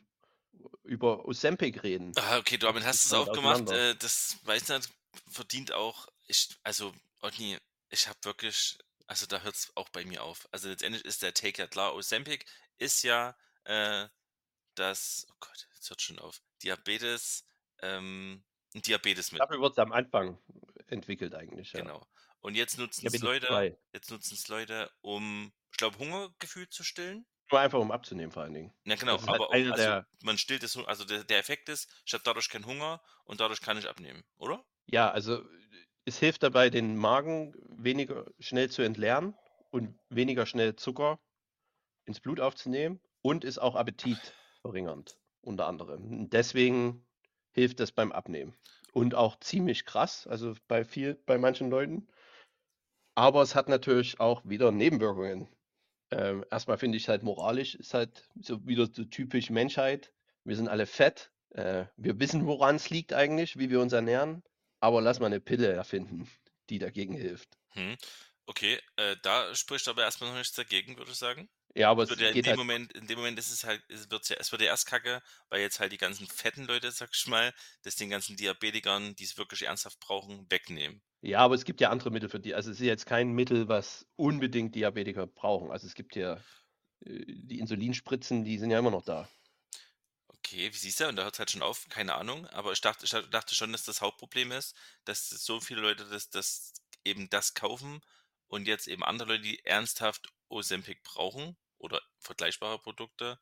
[0.84, 2.12] über Ozempic reden?
[2.16, 3.62] Ah, okay, damit hast du's weit aufgemacht.
[3.64, 3.92] auseinander.
[3.92, 4.90] Äh, das weiß nicht,
[5.28, 7.58] verdient auch ich also, Otni,
[7.90, 10.48] ich habe wirklich also, da hört's auch bei mir auf.
[10.52, 11.94] Also, letztendlich ist der Take ja klar.
[11.96, 12.46] Ozempic
[12.78, 14.08] ist ja, äh,
[14.76, 16.42] das oh Gott, jetzt hört's schon auf.
[16.64, 17.46] Diabetes
[17.82, 18.44] ähm,
[18.76, 19.48] 'n Diabetesmittel.
[19.48, 20.40] Dafür wurd's am Anfang
[20.88, 21.84] entwickelt eigentlich, ja.
[21.84, 22.08] Genau.
[22.40, 23.78] Und jetzt nutzen's Diabetes Leute 2.
[23.94, 27.26] jetzt nutzen's Leute, um, ich glaube, Hungergefühl zu stillen?
[27.52, 28.74] Nur einfach, um abzunehmen vor allen Dingen.
[28.88, 31.40] Ja, genau, ist halt aber auch also, der man stillt das Hu also, der der
[31.40, 34.66] Effekt ist, ich habe dadurch keinen Hunger und dadurch kann ich abnehmen, oder?
[34.88, 35.44] Ja, also,
[36.06, 39.36] es hilft dabei, den Magen weniger schnell zu entleeren
[39.72, 41.20] und weniger schnell Zucker
[42.06, 46.30] ins Blut aufzunehmen und ist auch appetitverringernd, unter anderem.
[46.30, 47.05] Deswegen
[47.56, 48.56] hilft das beim Abnehmen.
[48.94, 52.08] Und auch ziemlich krass, also, bei viel bei manchen Leuten.
[53.18, 55.48] Aber es hat natürlich auch wieder Nebenwirkungen.
[56.12, 60.14] Ähm, erst mal finde ich halt moralisch ist halt so wieder so typisch Menschheit.
[60.46, 61.32] Wir sind alle fett.
[61.52, 64.44] Äh, wir wissen, woran's liegt eigentlich, wie wir uns ernähren,
[64.82, 66.30] aber lass mal 'ne Pille erfinden,
[66.70, 67.58] die dagegen hilft.
[67.76, 67.96] Mhm.
[68.48, 71.50] Okay, äh, da spricht aber erst mal noch nichts dagegen, würde ich sagen.
[71.76, 73.64] Ja, aber Es es wird ja in dem halt Moment in dem Moment ist es
[73.66, 76.66] halt es wird's ja es wird ja erst kacke, weil jetzt halt die ganzen fetten
[76.66, 77.54] Leute, sage ich mal,
[77.84, 81.04] das den ganzen Diabetikern, die's wirklich ernsthaft brauchen, wegnehmen.
[81.22, 83.68] Ja, aber es gibt ja andere Mittel für die also, es ist jetzt kein Mittel,
[83.68, 85.72] was unbedingt Diabetiker brauchen.
[85.72, 86.36] Also, es gibt ja,
[87.06, 89.30] äh, die Insulinspritzen, die sind ja immer noch da.
[90.28, 91.08] Okay, wie siehst du?
[91.08, 92.48] Und da hört's halt schon auf, keine Ahnung.
[92.48, 96.06] Aber ich dachte ich da dachte schon, dass das Hauptproblem ist, dass so viele Leute
[96.06, 98.02] das das eben das kaufen
[98.48, 103.40] und jetzt eben andere Leute, die ernsthaft Ozempic brauchen oder vergleichbare Produkte.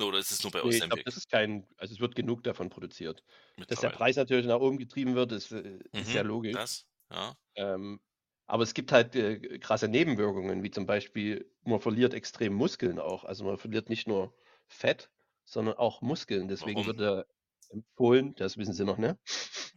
[0.00, 1.06] Oder ist es nur bei Ne, ich glaube, Ozempic?
[1.06, 3.24] das ist kein also, es wird genug davon produziert.
[3.66, 3.90] Dass der.
[3.90, 6.58] Preis natürlich nach oben getrieben wird, ist äh, ist ja Mhm, logisch.
[6.58, 7.36] das, ja.
[7.56, 8.00] Ähm,
[8.46, 13.24] aber es gibt halt, äh, krasse Nebenwirkungen, wie zum Beispiel, man verliert extrem Muskeln auch.
[13.24, 14.36] Also, man verliert nicht nur
[14.68, 15.10] Fett,
[15.44, 16.48] sondern auch Muskeln.
[16.48, 16.86] Deswegen Warum?
[16.86, 17.24] wird da
[17.70, 19.18] empfohlen das wissen sie noch, ne?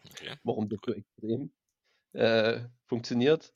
[0.06, 1.54] Okay, Warum das so extrem,
[2.14, 3.54] äh, funktioniert.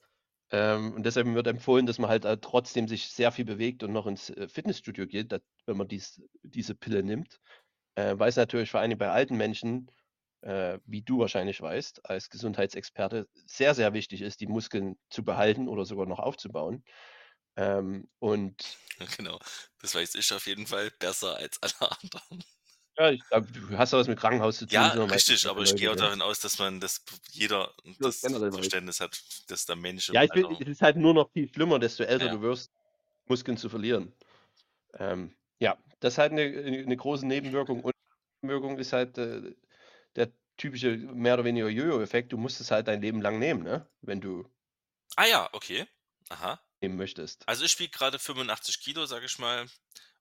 [0.54, 3.94] Ähm, und deshalb wird empfohlen, dass man halt, äh, trotzdem sich sehr viel bewegt und
[3.94, 7.42] noch ins, äh, Fitnessstudio geht, da wenn man dies diese Pille nimmt.
[7.96, 9.92] Äh, weil's natürlich vor Dingen bei alten Menschen,
[10.42, 15.70] äh, wie du wahrscheinlich weißt, als Gesundheitsexperte, sehr, sehr wichtig ist, die Muskeln zu behalten
[15.70, 16.84] oder sogar noch aufzubauen.
[17.58, 18.78] Ähm, und
[19.18, 19.40] genau.
[19.82, 22.44] Das weiß ich auf jeden Fall besser als alle anderen.
[22.98, 25.76] Ja, ich glaube, du hast ja was mit Krankenhaus zu tun, Ja, richtig, aber ich
[25.76, 28.40] gehe auch davon aus, dass man dass p jeder das das.
[28.52, 31.80] Verständnis hat, dass der Mensch Ja, ich Alter es ist halt nur noch viel schlimmer,
[31.80, 32.30] desto älter Ja.
[32.30, 32.72] du wirst,
[33.28, 34.14] Muskeln zu verlieren.
[34.96, 37.94] Ähm, ja, das ist halt 'ne äh, 'ne große Nebenwirkung und
[38.44, 39.56] Nebenwirkung ist halt, äh,
[40.16, 42.34] der typische mehr oder weniger Jojo-Effekt.
[42.34, 44.48] Du musst es halt dein Leben lang nehmen, ne, wenn du
[45.18, 45.86] Ah ja, okay.
[46.30, 46.60] Aha.
[46.82, 47.48] nehmen möchtest.
[47.48, 49.68] Also, ich wiege grade 85 Kilo, sage ich mal,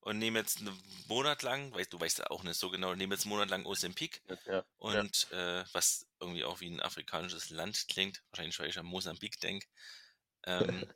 [0.03, 0.71] und nehme jetzt 'n
[1.09, 3.67] Monat lang weil du weißt ja auch nicht so genau nehme jetzt 'n Monat lang
[3.67, 5.07] Ozempic Ja, ja, ja.
[5.09, 9.41] und, äh, was irgendwie auch wie 'n afrikanisches Land klingt, wahrscheinlich, weil ich an Mosambik
[9.41, 9.67] denke.
[10.47, 10.87] Ähm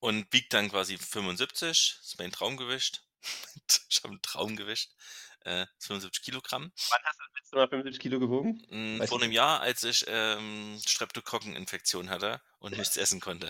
[0.00, 3.04] und wiege dann quasi 75, ist mein Traumgewicht.
[3.90, 4.94] Ich habe 'n Traumgewicht,
[5.40, 6.72] äh, 75 Kilogramm.
[6.90, 8.66] Wann hast du das letzte Mal 75 Kilo gewogen?
[8.68, 13.48] Hm, Weißt vor du 'nem Jahr, als ich, ähm, Streptokokkeninfektion hatte und nichts essen konnte.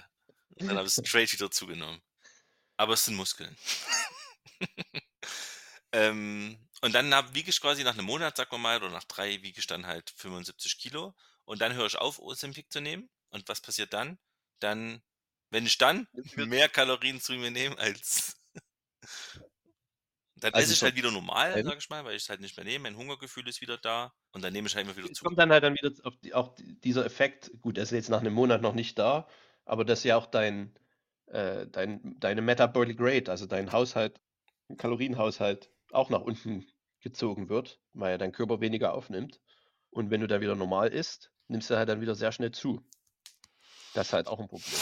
[0.63, 2.03] Und dann habe ich straight wieder zugenommen.
[2.79, 3.57] Aber es sind Muskeln.
[5.93, 9.43] Ähm, und dann wiege ich quasi nach 'nem Monat, sagen wir mal, oder nach 3
[9.43, 11.15] wiege ich dann halt 75 Kilo
[11.47, 13.11] und dann höre ich auf, Ozempic zu nehmen.
[13.31, 14.19] Und was passiert dann?
[14.61, 15.03] Dann
[15.51, 18.37] wenn ich dann mehr Kalorien zu mir nehme als
[20.37, 22.41] Dann Also esse ich halt wieder normal, Ein sage ich mal, weil ich es halt
[22.41, 22.85] nicht mehr nehme.
[22.85, 25.25] Mein Hungergefühl ist wieder da und dann nehme ich halt immer wieder Es zu.
[25.25, 25.91] kommt dann halt dann wieder
[26.23, 29.27] die auch die dieser Effekt gut, der ist jetzt nach 'nem Monat noch nicht da,
[29.65, 30.75] aber dass ja auch dein
[31.27, 34.21] äh, dein deine Metabolic Rate, also dein Haushalt
[34.77, 36.67] Kalorienhaushalt auch nach unten
[37.01, 39.41] gezogen wird, weil ja dein Körper weniger aufnimmt.
[39.91, 42.83] Und wenn du dann wieder normal isst, nimmst du halt dann wieder sehr schnell zu.
[43.95, 44.79] Das ist halt auch 'n Problem.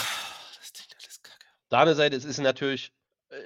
[0.58, 1.46] Das klingt alles kacke.
[1.70, 2.92] Der anderen Seite, es ist natürlich
[3.30, 3.36] äh,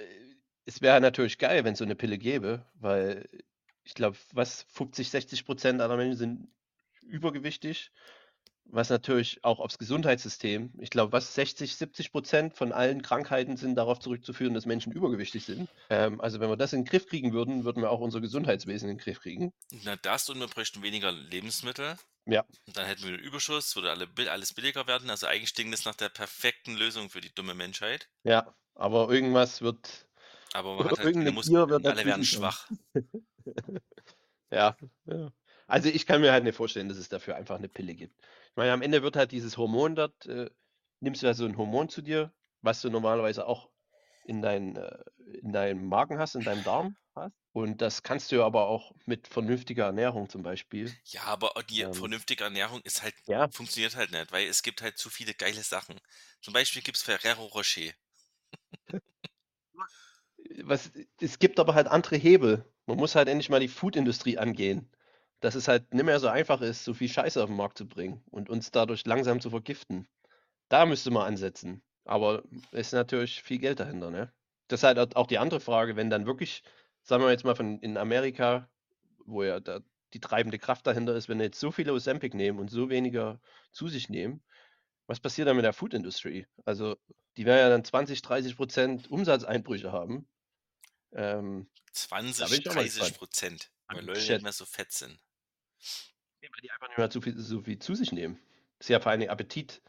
[0.65, 3.29] es wäre natürlich geil, wenn's so 'ne Pille gäbe, weil
[3.85, 6.49] ich glaube, was 50, 60% aller Menschen sind
[7.03, 7.91] übergewichtig,
[8.65, 13.99] was natürlich auch aufs Gesundheitssystem ich glaube, was 60, 70% von allen Krankheiten sind darauf
[14.01, 15.71] zurückzuführen, dass Menschen übergewichtig sind.
[15.91, 18.89] Ähm, also, wenn wir das in 'n Griff kriegen würden, würden wir auch unser Gesundheitswesen
[18.91, 19.53] in 'n Griff kriegen.
[19.71, 21.97] Na, das und wir bräuchten weniger Lebensmittel.
[22.27, 22.45] Ja.
[22.67, 25.11] Und dann hätten wir 'n Überschuss, würde alle alles billiger werden.
[25.11, 28.09] Also, eigentlich klingt das nach der perfekten Lösung für die dumme Menschheit.
[28.25, 30.09] Ja, aber irgendwas wird
[30.55, 32.69] Aber man hat halt Muskeln alle werden schwach.
[34.53, 35.33] Ja, ja.
[35.69, 38.21] Also, ich kann mir halt nicht vorstellen, dass es dafür einfach 'ne Pille gibt.
[38.51, 40.51] Ich meine, am Ende wird halt dieses Hormon dort äh,
[41.01, 43.71] nimmst du ja so 'n Hormon zu dir, was du normalerweise auch
[44.25, 45.05] in dein äh,
[45.43, 47.35] in deinem Magen hast, in deinem Darm hast.
[47.53, 51.85] Und das kannst du ja aber auch mit vernünftiger Ernährung zum Beispiel Ja, aber die
[51.85, 53.53] ähm vernünftige Ernährung ist halt Ja.
[53.53, 55.99] funktioniert halt nicht, weil es gibt halt zu viele geile Sachen.
[56.41, 57.93] Zum Beispiel gibt's Ferrero Rocher.
[60.65, 62.65] Was es gibt aber halt andere Hebel.
[62.87, 64.91] Man muss halt endlich mal die Food-Industrie angehen,
[65.43, 67.89] dass es halt nicht mehr so einfach ist, so viel Scheiße auf 'n Markt zu
[67.89, 70.09] bringen und uns dadurch langsam zu vergiften.
[70.69, 74.33] Da müsste man ansetzen, aber ist natürlich viel Geld dahinter, ne?
[74.69, 76.63] Das ist halt auch die andere Frage, wenn dann wirklich,
[77.03, 78.71] sagen wir jetzt mal von in Amerika,
[79.27, 79.81] wo ja da
[80.15, 83.41] die treibende Kraft dahinter ist, wenn jetzt so viele Ozempic nehmen und so weniger
[83.73, 84.43] zu sich nehmen,
[85.07, 86.47] was passiert dann mit der Food-Industry?
[86.65, 86.97] Also,
[87.37, 90.29] die werden ja dann 20, 30% Umsatzeinbrüche haben.
[91.13, 91.71] Ähm,
[92.39, 93.17] da bin 20, ich auch mal gespannt.
[93.17, 93.23] 30
[93.93, 95.21] weil Am Leute nicht mehr so fett sind.
[96.43, 98.39] Ja, weil die einfach nicht mehr zu viel so viel zu sich nehmen.
[98.79, 99.83] Ist ja vor Dingen Appetit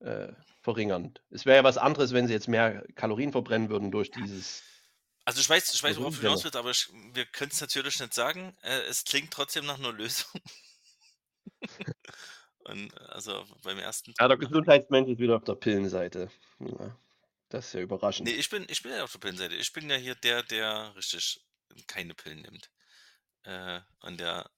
[0.00, 1.22] äh, verringernd.
[1.30, 4.64] Es wäre ja was anderes, wenn sie jetzt mehr Kalorien verbrennen würden durch dieses
[5.24, 8.14] Also, ich weiß ich weiß, worauf du hinaus willst, aber ich wir können's natürlich nicht
[8.14, 8.56] sagen.
[8.62, 10.40] Äh, es klingt trotzdem nach 'ner Lösung.
[12.64, 16.30] Und, also, beim ersten Ja, der Gesundheitsmensch ist wieder auf der Pillenseite.
[16.60, 16.96] Ja,
[17.48, 18.28] das ist ja überraschend.
[18.28, 19.54] ich bin ich bin ja auf der Pillenseite.
[19.56, 21.44] Ich bin ja hier der, der richtig
[21.86, 22.70] keine Pillen nimmt.
[23.44, 24.50] Äh, und der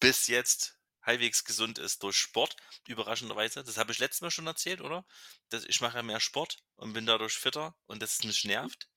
[0.00, 2.56] bis jetzt halbwegs gesund ist durch Sport,
[2.86, 3.64] überraschenderweise.
[3.64, 5.06] Das habe ich letztes Mal schon erzählt, oder?
[5.50, 8.88] Dass ich mache ja mehr Sport und bin dadurch fitter und das mich nervt.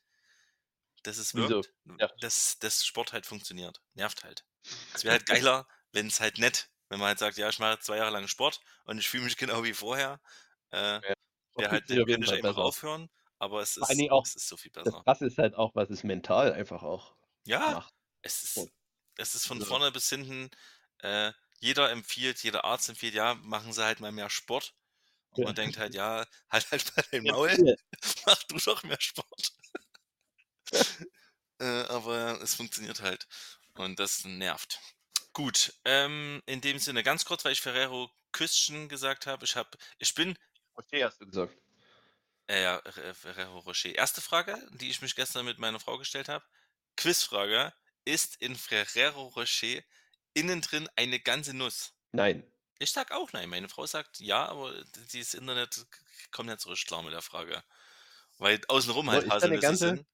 [1.04, 1.66] Dass es Wieso?
[1.66, 2.10] wirkt, Ja.
[2.20, 3.82] dass dass Sport halt funktioniert.
[3.94, 4.46] Nervt halt.
[4.94, 7.98] Es wäre halt geiler, wenn's halt nett wenn man halt sagt: „Ja, ich mache 2
[7.98, 10.20] Jahre lang Sport und ich fühle mich genau wie vorher.“
[10.72, 11.14] Äh, Ja,
[11.58, 12.60] wäre halt nett, könnte ich einfach besser.
[12.60, 13.10] aufhören,
[13.40, 15.06] aber es ist auch es ist so viel das besser.
[15.06, 17.94] Krasse ist halt auch, was es mental einfach auch Ja, macht.
[18.22, 18.72] es ist
[19.18, 20.50] es ist von Also vorne bis hinten
[21.04, 24.76] äh, jeder empfiehlt jeder Arzt empfiehlt: „Ja, machen Sie halt mal mehr Sport.“
[25.32, 25.46] Und Ja.
[25.46, 27.50] man denkt halt: „Ja, halt halt mal dein Ja, Maul.
[27.50, 27.76] viele.
[28.28, 29.54] Mach du doch mehr Sport.“
[31.60, 33.28] Äh, aber es funktioniert halt
[33.76, 34.80] und das nervt.
[35.34, 39.46] Gut, ähm, in dem Sinne ganz kurz, weil ich Ferrero Küsschen gesagt habe.
[39.46, 40.36] Ich habe ich bin
[40.78, 41.56] Rocher hast du gesagt.
[42.50, 43.96] Äh, ja, Re Ferrero Rocher.
[43.96, 46.46] Erste Frage, die ich mich gestern mit meiner Frau gestellt habe.
[46.98, 47.74] Quizfrage:
[48.06, 49.82] Ist in Ferrero Rocher
[50.34, 51.94] innen drin eine ganze Nuss?
[52.14, 52.44] Nein.
[52.80, 53.50] Ich sage auch nein.
[53.50, 55.86] Meine Frau sagt ja, aber dieses Internet
[56.32, 57.64] kommt nicht so richtig klar mit der Frage.
[58.40, 60.06] Weil außenrum halt 'ne Haselnüsse ganze sind.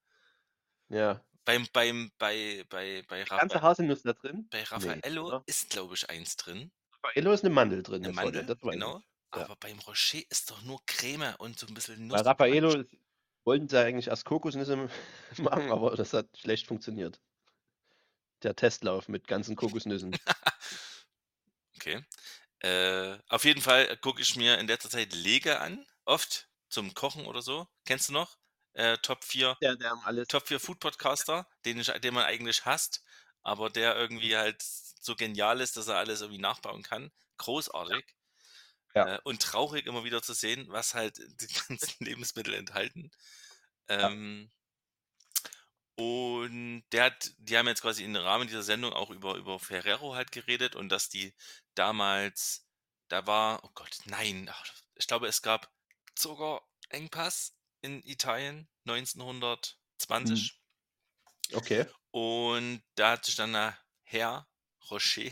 [0.89, 1.23] Ja.
[1.47, 4.49] Beim beim bei bei bei 'Ne ganze Haselnuss da drin?
[4.51, 5.45] bei Raffaello oder?
[5.45, 6.71] ist, glaube ich, eins drin.
[7.03, 9.01] Raffaello ist 'ne Mandel drin, 'Ne 'ne volle, Mandel, das weiß genau.
[9.35, 9.47] Ja.
[9.47, 12.79] Aber beim Rocher ist doch nur Creme und so 'n bisschen Bei Nuss Raffaello Crunch.
[12.81, 12.89] ist
[13.45, 14.89] wollten sie eigentlich erst Kokosnüsse
[15.37, 17.19] machen, aber das hat schlecht funktioniert.
[18.43, 20.15] Der Testlauf mit ganzen Kokosnüssen.
[21.75, 22.03] Okay.
[22.59, 27.25] Äh, auf jeden Fall gucke ich mir in letzter Zeit Lege an, oft zum Kochen
[27.25, 27.67] oder so.
[27.85, 28.37] Kennst du noch?
[28.73, 32.65] Äh, Top 4 Der der alles Top 4 Food Podcaster, den ich den man eigentlich
[32.65, 33.03] hasst,
[33.43, 37.11] aber der irgendwie halt so genial ist, dass er alles irgendwie nachbauen kann.
[37.37, 38.05] Großartig.
[38.95, 39.15] Ja.
[39.15, 43.11] Äh, und traurig immer wieder zu sehen, was halt die ganzen Lebensmittel enthalten.
[43.89, 44.09] Ja.
[44.09, 44.51] Ähm
[45.97, 50.15] und der hat die haben jetzt quasi im Rahmen dieser Sendung auch über über Ferrero
[50.15, 51.33] halt geredet und dass die
[51.75, 52.67] damals
[53.09, 55.71] da war oh Gott, nein, ach, ich glaube, es gab
[56.15, 58.67] Zuckerengpass in Italien
[60.21, 60.47] Mhm.
[60.47, 60.61] 1920.
[61.53, 61.85] Okay.
[62.11, 64.47] Und da hat sich dann der Herr
[64.89, 65.31] Rocher,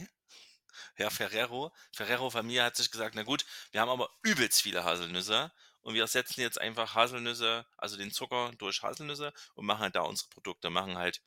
[0.95, 5.51] Herr Ferrero Ferrero-Familie hat sich gesagt: „Na gut, wir haben aber übelst viele Haselnüsse
[5.85, 10.01] und wir ersetzen jetzt einfach Haselnüsse also den Zucker durch Haselnüsse und machen halt da
[10.03, 11.23] unsere Produkte.“ Machen halt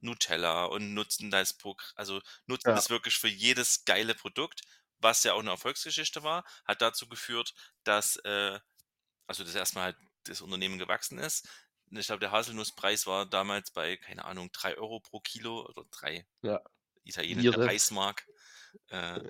[0.00, 1.56] Nutella und nutzen das
[1.96, 2.74] also nutzen Ja.
[2.74, 4.62] das wirklich für jedes geile Produkt,
[4.98, 8.60] was ja auch eine Erfolgsgeschichte war, hat dazu geführt, dass, äh
[9.28, 11.48] also das erstmal halt das Unternehmen gewachsen ist.
[11.92, 16.26] Ich glaube, der Haselnusspreis war damals bei, keine Ahnung, 3 Euro pro Kilo oder 3
[16.42, 16.60] Ja.
[17.04, 17.70] italienische Lire.
[17.70, 18.28] Reichsmark.
[18.90, 19.20] Äh,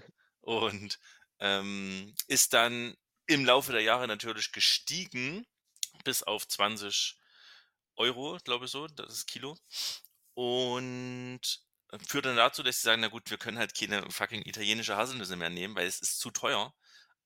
[0.43, 0.99] und,
[1.41, 2.97] ähm, ist dann
[3.31, 5.47] im Laufe der Jahre natürlich gestiegen
[6.05, 7.19] bis auf 20
[7.97, 9.57] Euro, glaube ich so, das Kilo.
[10.35, 11.41] Und
[12.09, 15.37] führt dann dazu, dass sie sagen: „Na gut, wir können halt keine fucking italienische Haselnüsse
[15.37, 16.75] mehr nehmen, weil es ist zu teuer.“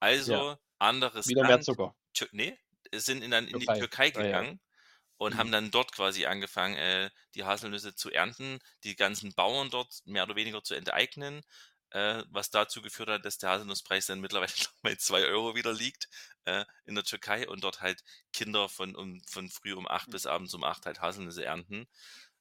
[0.00, 1.94] Also anderes Wieder mehr Land Zucker.
[2.14, 2.58] Tür ne,
[2.94, 3.78] sind in dann in die Türkei.
[3.78, 4.44] Türkei Ah, ja.
[4.44, 4.60] gegangen
[5.16, 5.38] und Mhm.
[5.38, 10.24] haben dann dort quasi angefangen, äh, die Haselnüsse zu ernten, die ganzen Bauern dort mehr
[10.24, 11.42] oder weniger zu enteignen,
[11.94, 14.52] äh, was dazu geführt hat, dass der Haselnusspreis dann mittlerweile
[14.82, 16.08] bei 2 Euro wieder liegt,
[16.46, 20.12] äh, in der Türkei und dort halt Kinder von um von früh um 8 Mhm.
[20.12, 21.88] bis abends um 8 halt Haselnüsse ernten.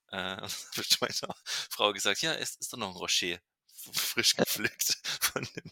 [0.09, 3.39] Äh, und dann habe ich meiner Frau gesagt: „Ja, es ist doch noch 'n Rocher,
[3.93, 5.71] frisch gepflückt von dem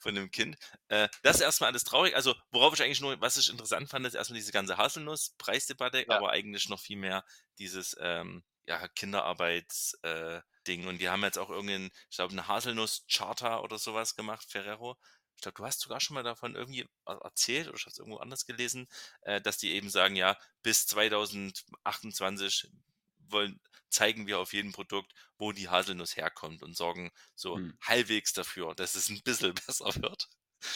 [0.00, 0.56] von dem Kind.“
[0.88, 2.14] Äh, das ist erst mal alles traurig.
[2.16, 6.06] Also, worauf ich eigentlich nur was ich interessant fand, ist erst mal diese ganze Haselnuss-Preisdebatte,
[6.06, 6.20] Ja.
[6.20, 7.24] aber eigentlich noch viel mehr
[7.58, 10.86] dieses, ähm, ja, Kinderarbeits äh, Ding.
[10.88, 14.46] Und die haben jetzt auch irgend 'nen ich glaube, 'ne Haselnuss-Charta oder so was gemacht,
[14.50, 14.96] Ferrero.
[15.36, 17.98] Ich glaube, du hast sogar schon mal davon irgendwie er erzählt oder ich habe es
[17.98, 18.88] irgendwo anders gelesen,
[19.22, 22.68] äh, dass die eben sagen, ja, bis 2028
[23.18, 27.80] wollen zeigen wir auf jedem Produkt, wo die Haselnuss herkommt und sorgen so Mhm.
[27.82, 30.28] halbwegs dafür, dass es 'n bisschen besser wird,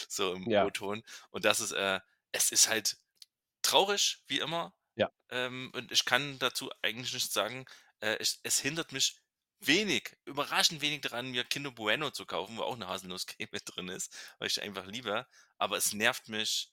[0.08, 0.70] so im Ja.
[0.70, 1.02] O-Ton.
[1.30, 2.00] Und das ist, äh
[2.32, 2.96] es ist halt
[3.62, 4.74] traurig, wie immer.
[4.96, 5.10] Ja.
[5.30, 7.66] Ähm, und ich kann dazu eigentlich nichts sagen.
[8.00, 9.20] Äh, es es hindert mich
[9.66, 14.14] wenig, überraschend wenig daran, mir Kinder Bueno zu kaufen, wo auch 'ne Haselnusscreme drin ist,
[14.38, 15.26] weil ich einfach liebe.
[15.58, 16.72] Aber es nervt mich,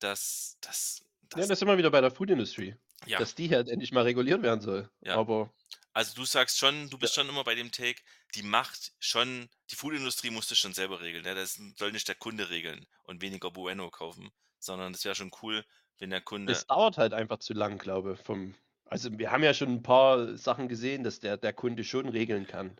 [0.00, 3.20] dass dass Ja, dass da sind wir wieder bei der Food-Industry, Ja.
[3.20, 4.90] dass die halt endlich mal reguliert werden soll.
[5.02, 5.20] Ja.
[5.20, 5.52] Aber
[5.94, 8.02] Also, du sagst schon du bist schon immer bei dem Take,
[8.34, 11.34] die macht schon die Foodindustrie muss das schon selber regeln, ne?
[11.34, 15.64] Das soll nicht der Kunde regeln und weniger Bueno kaufen, sondern das wäre schon cool,
[15.98, 18.54] wenn der Kunde es dauert halt einfach zu lang, glaube ich, vom
[18.86, 22.46] also, wir haben ja schon 'n paar Sachen gesehen, dass der der Kunde schon regeln
[22.46, 22.76] kann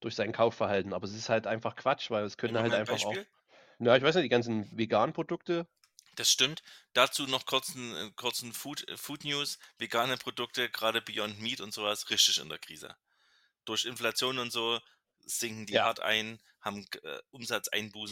[0.00, 2.82] durch sein Kaufverhalten, aber es ist halt einfach Quatsch, weil es können halt mal 'n
[2.82, 3.26] einfach auch Beispiel.
[3.80, 5.66] ja, ich weiß nicht, die ganzen veganen Produkte.
[6.16, 6.62] Das stimmt.
[6.92, 9.58] Dazu noch kurz 'n äh, kurzen Food äh, Food News.
[9.78, 12.96] Vegane Produkte, grade Beyond Meat und so was, richtig in der Krise.
[13.66, 14.80] Durch Inflation und so
[15.20, 15.82] sinken die Ja.
[15.82, 17.20] hart ein, haben äh,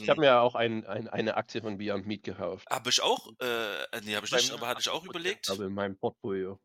[0.01, 0.21] Ich habe Umsatzeinbußen.
[0.21, 2.71] mir ja auch ein ein eine Aktie von Beyond Meat gekauft.
[2.71, 5.43] Habe ich auch, äh äh, ne, habe ich nicht, aber hatte ich auch 8 %,
[5.45, 5.47] überlegt.
[5.47, 6.61] glaube in meinem Portfolio.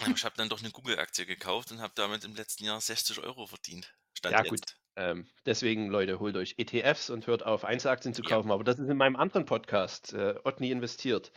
[0.00, 3.18] Aber ich habe dann doch 'ne Google-Aktie gekauft und habe damit im letzten Jahr 60
[3.18, 3.92] Euro verdient.
[4.14, 4.76] Stand Ja gut, jetzt.
[4.96, 8.24] ähm, deswegen, Leute, holt euch ETFs und hört auf, Einzelaktien zu Ja.
[8.24, 11.32] kaufen, aber das ist in meinem anderen Podcast, äh, Otni investiert.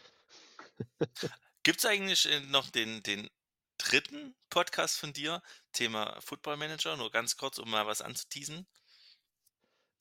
[1.65, 3.29] Gibt's eigentlich, äh, noch den den
[3.77, 4.35] 3.
[4.49, 6.97] Podcast von dir, Thema Football Manager?
[6.97, 8.65] Nur ganz kurz, um mal was anzuteasen.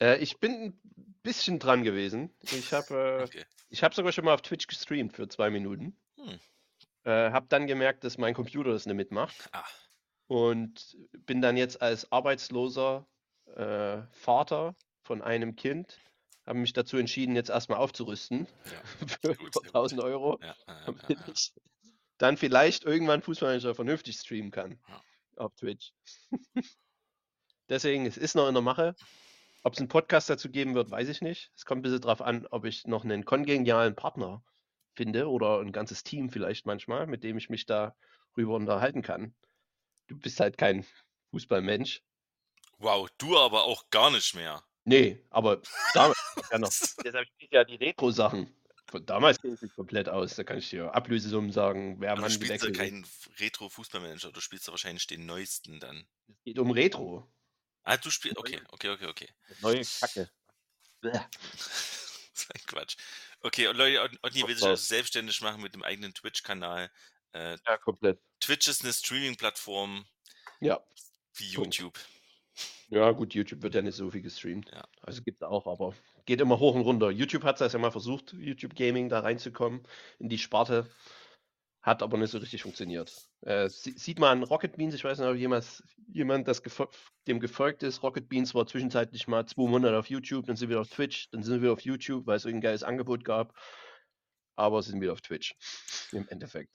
[0.01, 0.81] Äh, ich bin 'n
[1.23, 2.35] bisschen dran gewesen.
[2.51, 3.45] Ich habe, äh Okay.
[3.73, 5.97] ich habe sogar schon mal auf Twitch gestreamt für 2 Minuten.
[6.19, 6.40] Hm.
[7.06, 9.52] Äh, habe dann gemerkt, dass mein Computer das nicht mitmacht.
[9.52, 9.64] Ah.
[10.28, 13.08] Und bin dann jetzt als arbeitsloser,
[13.46, 16.02] äh, Vater von einem Kind
[16.46, 18.82] habe mich dazu entschieden, jetzt erst mal aufzurüsten Ja,
[19.22, 19.84] für gut, sehr gut.
[19.84, 21.54] 1.000 €, Ja, ja, ja, damit ich
[22.18, 24.80] dann vielleicht irgendwann Fußballmanager vernünftig streamen kann
[25.36, 25.92] auf Twitch.
[27.70, 28.96] Deswegen, es ist noch in der Mache.
[29.62, 31.52] Ob's 'n Podcast dazu geben wird, weiß ich nicht.
[31.54, 34.44] Es kommt 'n bisschen drauf an, ob ich noch 'nen kongenialen Partner
[35.00, 39.34] finde oder 'n ganzes Team vielleicht manchmal, mit dem ich mich darüber unterhalten kann.
[40.08, 40.84] Du bist halt kein
[41.30, 42.02] Fußballmensch.
[42.76, 44.62] Wow, du aber auch gar nicht mehr.
[44.84, 45.62] Ne, aber
[45.94, 46.18] damals
[46.52, 46.68] ja noch
[47.02, 48.54] deshalb spiele ich ja die Retro-Sachen.
[48.90, 50.36] Von damals kenne ich mich komplett aus.
[50.36, 52.76] Da kann ich dir Ablösesummen sagen, wer Aber du wann spielst ja ist.
[52.76, 53.06] keinen
[53.38, 56.06] Retro-Fußballmanager, du spielst ja wahrscheinlich den neuesten dann.
[56.28, 57.26] Es geht um Retro.
[57.84, 59.28] Ah, du spiel okay, okay, okay, okay.
[59.62, 60.28] Neue Kacke.
[61.00, 61.12] Bäh.
[62.32, 62.96] So ein Quatsch.
[63.42, 66.90] Okay, und Leute, Otni will sich also selbstständig machen mit dem eigenen Twitch-Kanal.
[67.33, 68.20] Äh, Ja, komplett.
[68.40, 70.07] Twitch ist 'ne Streaming-Plattform
[70.62, 70.80] Ja.
[71.36, 71.51] wie.
[71.53, 71.99] YouTube.
[72.93, 74.68] Ja gut, YouTube wird ja nicht so viel gestreamt.
[74.72, 74.82] Ja.
[75.03, 77.11] Also, gibt's auch, aber geht immer hoch und runter.
[77.12, 79.82] YouTube hat das ja mal versucht, YouTube Gaming da reinzukommen
[80.18, 80.91] in die Sparte,
[81.83, 83.12] hat aber nicht so richtig funktioniert.
[83.43, 86.89] Äh, sie sieht man an Rocket Beans, ich weiß nicht, ob jemals jemand das gefol
[87.26, 88.03] dem gefolgt ist.
[88.03, 91.43] Rocket Beans war zwischenzeitlich mal 2 Monate auf YouTube, dann sind wir auf Twitch, dann
[91.43, 93.53] sind wir auf YouTube, weil's irgend 'n geiles Angebot gab.
[94.59, 95.55] Aber sind wieder auf Twitch
[96.12, 96.70] im Endeffekt.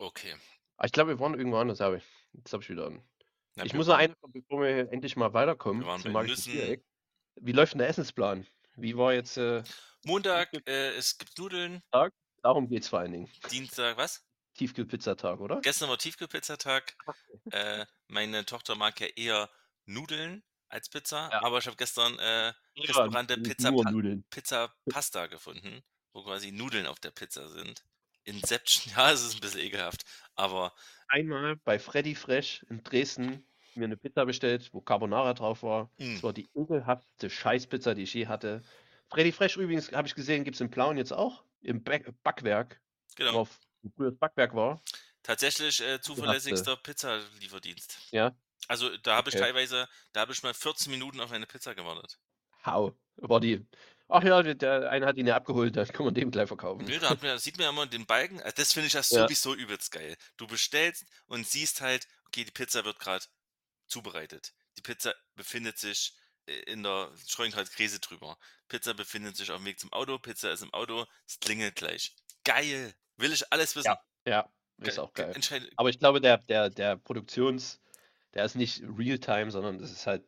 [0.00, 0.38] Okay.
[0.80, 2.04] Ah, ich glaube, wir waren irgendwo anders, habe ich
[2.34, 3.02] jetzt habe ich wieder 'n
[3.56, 6.30] Na, ich muss noch eine bevor wir endlich mal weiterkommen wir waren.
[6.44, 6.84] Viereck.
[7.36, 8.46] Wie läuft 'n der Essensplan?
[8.76, 9.64] Wie war jetzt, äh
[10.04, 11.82] Montag, äh, es gibt Nudeln.
[11.92, 12.12] Tag?
[12.42, 13.30] Darum geht's vor allen Dingen.
[13.50, 14.24] Dienstag was?
[14.54, 15.60] Tiefkühlpizzatag, oder?
[15.60, 16.96] Gestern war Tiefkühlpizzatag.
[17.52, 19.48] Äh, meine Tochter mag ja eher
[19.86, 21.42] Nudeln als Pizza, Ja.
[21.42, 23.92] aber ich habe gestern äh, Restaurante Pizza, Pa-.
[24.30, 25.82] Pizza Pasta gefunden,
[26.12, 27.84] wo quasi Nudeln auf der Pizza sind.
[28.24, 30.74] Inception, ja, es ist ein bisschen ekelhaft, aber
[31.08, 35.90] Einmal bei Freddy Fresh in Dresden mir eine Pizza bestellt, wo Carbonara drauf war.
[35.96, 36.14] Mm.
[36.14, 38.62] Das war die ekelhafteste Scheißpizza, die ich je hatte.
[39.08, 41.44] Freddy Fresh übrigens, habe ich gesehen, gibt es in Plauen jetzt auch.
[41.60, 42.80] Im Back Backwerk,
[43.16, 43.32] genau.
[43.32, 43.58] worauf
[43.96, 44.80] früher das Backwerk war.
[45.22, 47.98] Tatsächlich äh, zuverlässigster Pizzalieferdienst.
[48.12, 48.36] Ja.
[48.66, 49.44] Also da habe ich Okay.
[49.44, 52.18] teilweise, da habe ich mal 14 Minuten auf eine Pizza gewartet.
[52.64, 52.96] Hau.
[53.16, 53.66] War die.
[54.08, 56.84] Ach ja, der- eine hat ihn ja abgeholt, dann kann man dem gleich verkaufen.
[56.86, 58.40] Nö, da man, sieht man ja immer den Balken.
[58.40, 60.16] Also das finde ich ja sowieso übelst geil.
[60.36, 63.24] Du bestellst und siehst halt, okay, die Pizza wird gerade
[63.86, 64.54] zubereitet.
[64.76, 66.18] Die Pizza befindet sich äh,
[66.66, 67.10] in der
[67.76, 68.38] Käse drüber.
[68.68, 72.14] Pizza befindet sich auf dem Weg zum Auto, Pizza ist im Auto, es klingelt gleich.
[72.44, 72.94] Geil!
[73.16, 73.94] Will ich alles wissen.
[74.26, 75.70] Ja, ist Ge- auch ge- geil.
[75.76, 77.80] Aber ich glaube, der, der, der Produktions,
[78.34, 80.24] der ist nicht Realtime, sondern das ist halt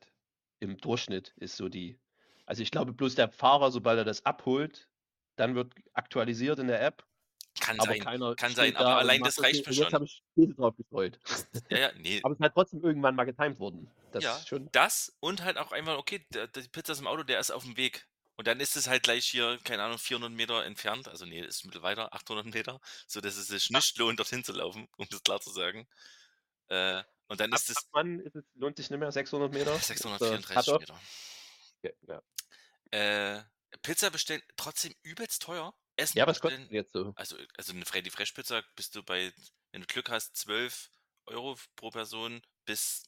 [0.58, 1.98] im Durchschnitt ist so die.
[2.46, 4.88] Also ich glaube bloß der Fahrer, sobald er das abholt,
[5.36, 7.06] dann wird aktualisiert in der App,
[7.60, 8.00] Kann aber sein.
[8.00, 9.92] keiner kann sein, aber allein das reicht mir Jetzt schon.
[9.92, 11.18] habe ich Käse drauf gestreut.
[11.70, 12.20] Ja, ja, nee.
[12.22, 13.90] Aber es ist halt trotzdem irgendwann mal getimed worden.
[14.12, 14.40] Das Ja.
[14.46, 14.68] schon.
[14.72, 17.62] Das und halt auch einfach, okay, der, die Pizza ist im Auto, der ist auf
[17.64, 18.06] dem Weg.
[18.36, 21.08] Und dann ist es halt gleich hier, keine Ahnung, 400 Meter entfernt.
[21.08, 22.80] Also nee, ist ein weiter, 800 Meter.
[23.06, 25.86] So dass es sich nicht lohnt, dorthin zu laufen, um das klar zu sagen.
[26.68, 29.12] Äh, und dann ist ab es wann ist es, lohnt sich nicht mehr?
[29.12, 29.74] 600 Meter?
[29.76, 30.80] Ist der 634 Cut-off?
[30.80, 31.00] Meter.
[31.82, 32.22] Okay, ja.
[33.38, 33.42] Äh,
[33.82, 35.74] Pizza bestellen, trotzdem übelst teuer.
[36.00, 37.14] Essen ja, was kostet denn jetzt so?
[37.16, 39.32] also, also eine Freddy Fresh Pizza bist du bei,
[39.72, 40.90] wenn du Glück hast, 12
[41.26, 43.04] Euro pro Person bis,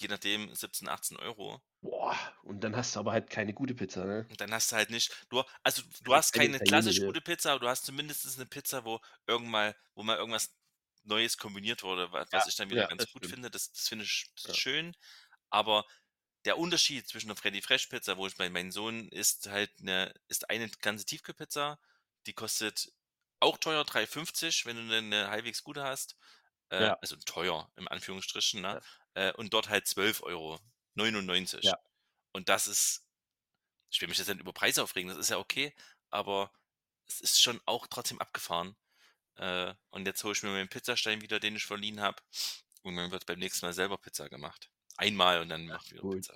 [0.00, 1.62] je nachdem, 17, 18 Euro.
[1.80, 4.28] Boah, und dann hast du aber halt keine gute Pizza, ne?
[4.28, 7.04] Und dann hast du halt nicht, du, also du hast keine klassisch italienische.
[7.04, 10.56] gute Pizza, aber du hast zumindest eine Pizza, wo irgendwann, wo mal irgendwas
[11.04, 13.26] Neues kombiniert wurde, wa- was Ja, ich dann wieder ja, ganz das gut stimmt.
[13.26, 13.50] finde.
[13.50, 14.56] Das, das finde ich Ja.
[14.56, 14.96] schön.
[15.50, 15.86] Aber
[16.46, 20.14] der Unterschied zwischen der Freddy Fresh Pizza, wo ich bei meinem Sohn ist halt eine,
[20.28, 21.78] ist eine ganze Tiefkühlpizza,
[22.26, 22.92] die kostet
[23.40, 26.16] auch teuer, 3,50, wenn du eine halbwegs gute hast.
[26.70, 26.94] Äh, Ja.
[27.00, 28.80] Also teuer, im Anführungsstrichen, ne?
[29.14, 30.58] Äh, und dort halt 12 Euro,
[30.94, 31.64] 99.
[31.64, 31.78] Ja.
[32.32, 33.06] Und das ist,
[33.90, 35.74] ich will mich jetzt nicht über Preise aufregen, das ist ja okay,
[36.10, 36.52] aber
[37.06, 38.76] es ist schon auch trotzdem abgefahren.
[39.36, 42.22] Äh, und jetzt hole ich mir meinen Pizzastein wieder, den ich verliehen habe.
[42.82, 44.70] Und dann wird beim nächsten Mal selber Pizza gemacht.
[44.96, 46.26] Einmal und dann macht wieder gut.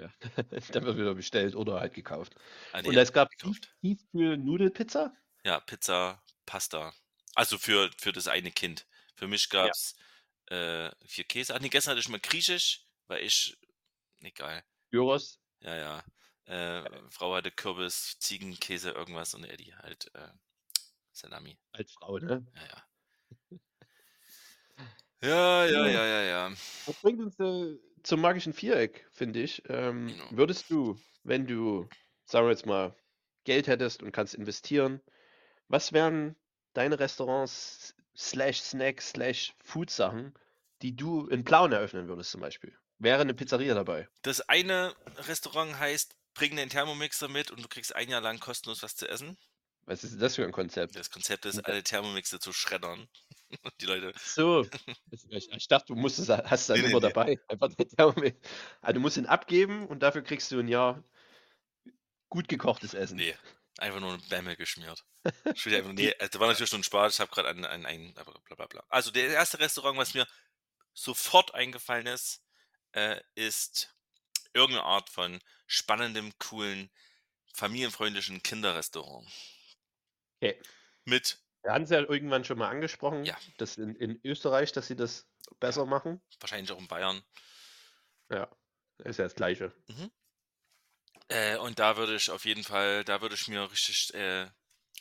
[0.00, 0.12] Ja.
[0.72, 2.34] dann wird wieder bestellt oder halt gekauft.
[2.72, 3.74] Ah, Und nee, es gab gekauft.
[3.82, 5.12] Tiefkühl-Nudelpizza?
[5.44, 6.92] Ja, Pizza, Pasta.
[7.34, 8.86] Also für, für das eine Kind.
[9.16, 9.96] Für mich gab es
[10.46, 11.54] äh, vier Käse.
[11.54, 13.56] Ach nee, gestern hatte ich mal Griechisch, weil ich.
[14.20, 14.64] Egal.
[14.90, 15.40] Gyros?
[15.60, 16.04] Ja, ja.
[16.46, 20.28] Äh, Frau hatte Kürbis, Ziegenkäse, irgendwas und Eddie halt äh,
[21.12, 21.58] Salami.
[21.72, 22.46] Als Frau, ne?
[22.54, 22.84] Ja, ja.
[25.22, 25.86] Ja, ja, Ja.
[25.86, 26.48] ja, ja, ja.
[26.86, 29.62] Das bringt uns äh, zum magischen Viereck, finde ich.
[29.68, 30.24] Ähm, Genau.
[30.30, 31.88] würdest du, wenn du,
[32.24, 32.94] sagen wir jetzt mal,
[33.44, 35.00] Geld hättest und kannst investieren,
[35.68, 36.36] was wären
[36.74, 40.34] deine Restaurants slash Snacks slash Food-Sachen,
[40.82, 42.76] die du in Plauen eröffnen würdest zum Beispiel?
[42.98, 44.08] Wäre eine Pizzeria dabei?
[44.22, 48.82] Das eine Restaurant heißt, bring den Thermomixer mit und du kriegst ein Jahr lang kostenlos
[48.82, 49.38] was zu essen.
[49.86, 50.94] Was ist das für ein Konzept?
[50.96, 51.62] Das Konzept ist, Ja.
[51.64, 53.08] alle Thermomixer zu schreddern.
[53.80, 54.64] Die Leute, So,
[55.10, 57.12] ich, ich dachte, du musst es, hast dann Nee, nee, immer nee.
[57.12, 57.38] dabei.
[57.48, 58.36] Thermomix-
[58.80, 61.02] also du musst ihn abgeben und dafür kriegst du ein Jahr
[62.28, 63.16] gut gekochtes Essen.
[63.16, 63.36] nee,
[63.78, 65.04] einfach nur ein Bämmel geschmiert.
[65.66, 68.66] Einfach, nee, also, das war natürlich schon Spaß, ich habe gerade einen, aber bla bla
[68.66, 68.84] bla.
[68.88, 70.26] Also, der erste Restaurant, was mir
[70.94, 72.42] sofort eingefallen ist,
[72.92, 73.94] äh, ist
[74.54, 76.90] irgendeine Art von spannendem, coolen,
[77.54, 79.28] familienfreundlichen Kinderrestaurant.
[80.40, 80.58] Okay.
[81.04, 83.36] Mit, Wir hatten es ja irgendwann schon mal angesprochen, Ja.
[83.58, 85.28] dass in, in Österreich, dass sie das
[85.58, 86.20] besser machen.
[86.40, 87.22] wahrscheinlich auch in Bayern.
[88.30, 88.48] Ja,
[88.98, 89.72] ist ja das Gleiche.
[91.28, 94.46] Äh, und da würde ich auf jeden Fall, da würde ich mir richtig, äh,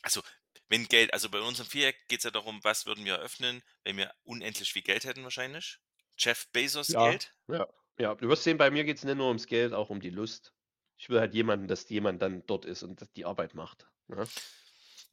[0.01, 0.21] also
[0.67, 3.63] wenn Geld, also bei uns im Viereck geht es ja darum, was würden wir eröffnen,
[3.83, 5.79] wenn wir unendlich viel Geld hätten wahrscheinlich.
[6.17, 7.09] Jeff Bezos Ja.
[7.09, 7.33] Geld.
[7.47, 7.67] Ja,
[7.97, 8.15] ja.
[8.15, 10.53] Du wirst sehen, bei mir geht es nicht nur ums Geld, auch um die Lust.
[10.97, 13.87] Ich will halt jemanden, dass jemand dann dort ist und die Arbeit macht.
[14.07, 14.27] Ne?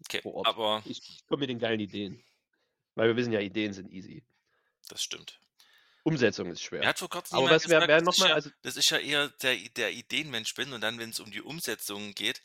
[0.01, 2.23] Okay, aber Ich, komme mit den geilen Ideen.
[2.95, 4.25] Weil wir wissen ja, Ideen sind easy.
[4.89, 5.41] das stimmt.
[6.03, 6.81] Umsetzung ist schwer.
[6.81, 8.89] Mir hat vor kurzem Aber was gesagt, wär dass, ich nochmal, ja, also dass ich
[8.91, 12.43] ja eher der, der Ideenmensch bin und dann, wenn es um die Umsetzung geht,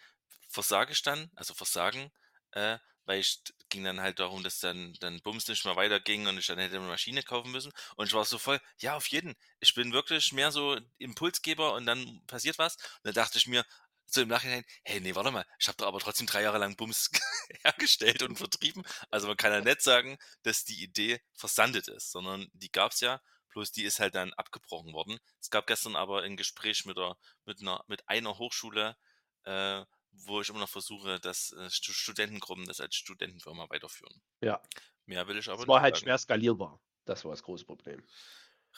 [0.50, 2.12] versage ich dann, also versagen,
[2.54, 6.38] äh, weil ich ging dann halt darum, dass dann, dann Bums nicht mehr weiterging und
[6.38, 7.72] ich dann hätte eine Maschine kaufen müssen.
[7.96, 9.36] Und ich war so voll, ja, auf jeden.
[9.60, 12.76] Ich bin wirklich mehr so Impulsgeber und dann passiert was.
[12.76, 13.66] Und dann dachte ich mir,
[14.14, 16.76] so im Nachhinein, hey, nee, warte mal, ich habe da aber trotzdem drei Jahre lang
[16.76, 17.10] Bums
[17.64, 18.84] hergestellt und vertrieben.
[19.10, 23.22] Also man kann ja nicht sagen, dass die Idee versandet ist, sondern die gab's ja,
[23.50, 25.20] bloß die ist halt dann abgebrochen worden.
[25.40, 28.96] Es gab gestern aber ein Gespräch mit, der, mit, einer, mit einer Hochschule,
[29.44, 34.22] äh, wo ich immer noch versuche, dass äh, Stu- Studentengruppen das als Studentenfirma weiterführen.
[34.42, 34.62] Ja.
[35.06, 36.04] Mehr will ich aber Es war nicht halt sagen.
[36.06, 36.82] schwer skalierbar.
[37.06, 38.06] Das war das große Problem.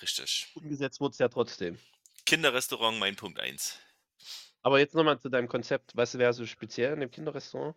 [0.01, 0.47] Richtig.
[0.55, 1.79] Umgesetzt wurde es ja trotzdem.
[2.25, 3.77] Kinderrestaurant, mein Punkt 1.
[4.63, 5.95] Aber jetzt nochmal zu deinem Konzept.
[5.95, 7.75] Was wäre so speziell in dem Kinderrestaurant?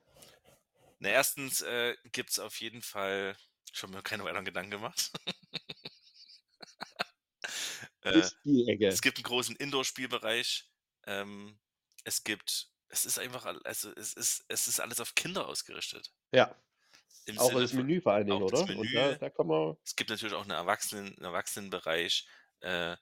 [1.00, 3.36] Na, erstens äh, gibt es auf jeden Fall,
[3.72, 5.10] schon mir keine weiteren Gedanken gemacht.
[8.02, 8.22] äh,
[8.86, 10.70] es gibt einen großen Indoor-Spielbereich.
[11.06, 11.58] Ähm,
[12.04, 16.12] es gibt, es ist einfach, also es ist, es ist alles auf Kinder ausgerichtet.
[16.32, 16.54] Ja,
[17.26, 18.60] Im auch Sinne das Menü vor allen Dingen, oder?
[18.60, 18.92] Und Menü.
[18.92, 19.76] da, da kann man.
[19.84, 22.28] Es gibt natürlich auch einen, Erwachsenen, einen Erwachsenenbereich.
[22.60, 22.96] Äh,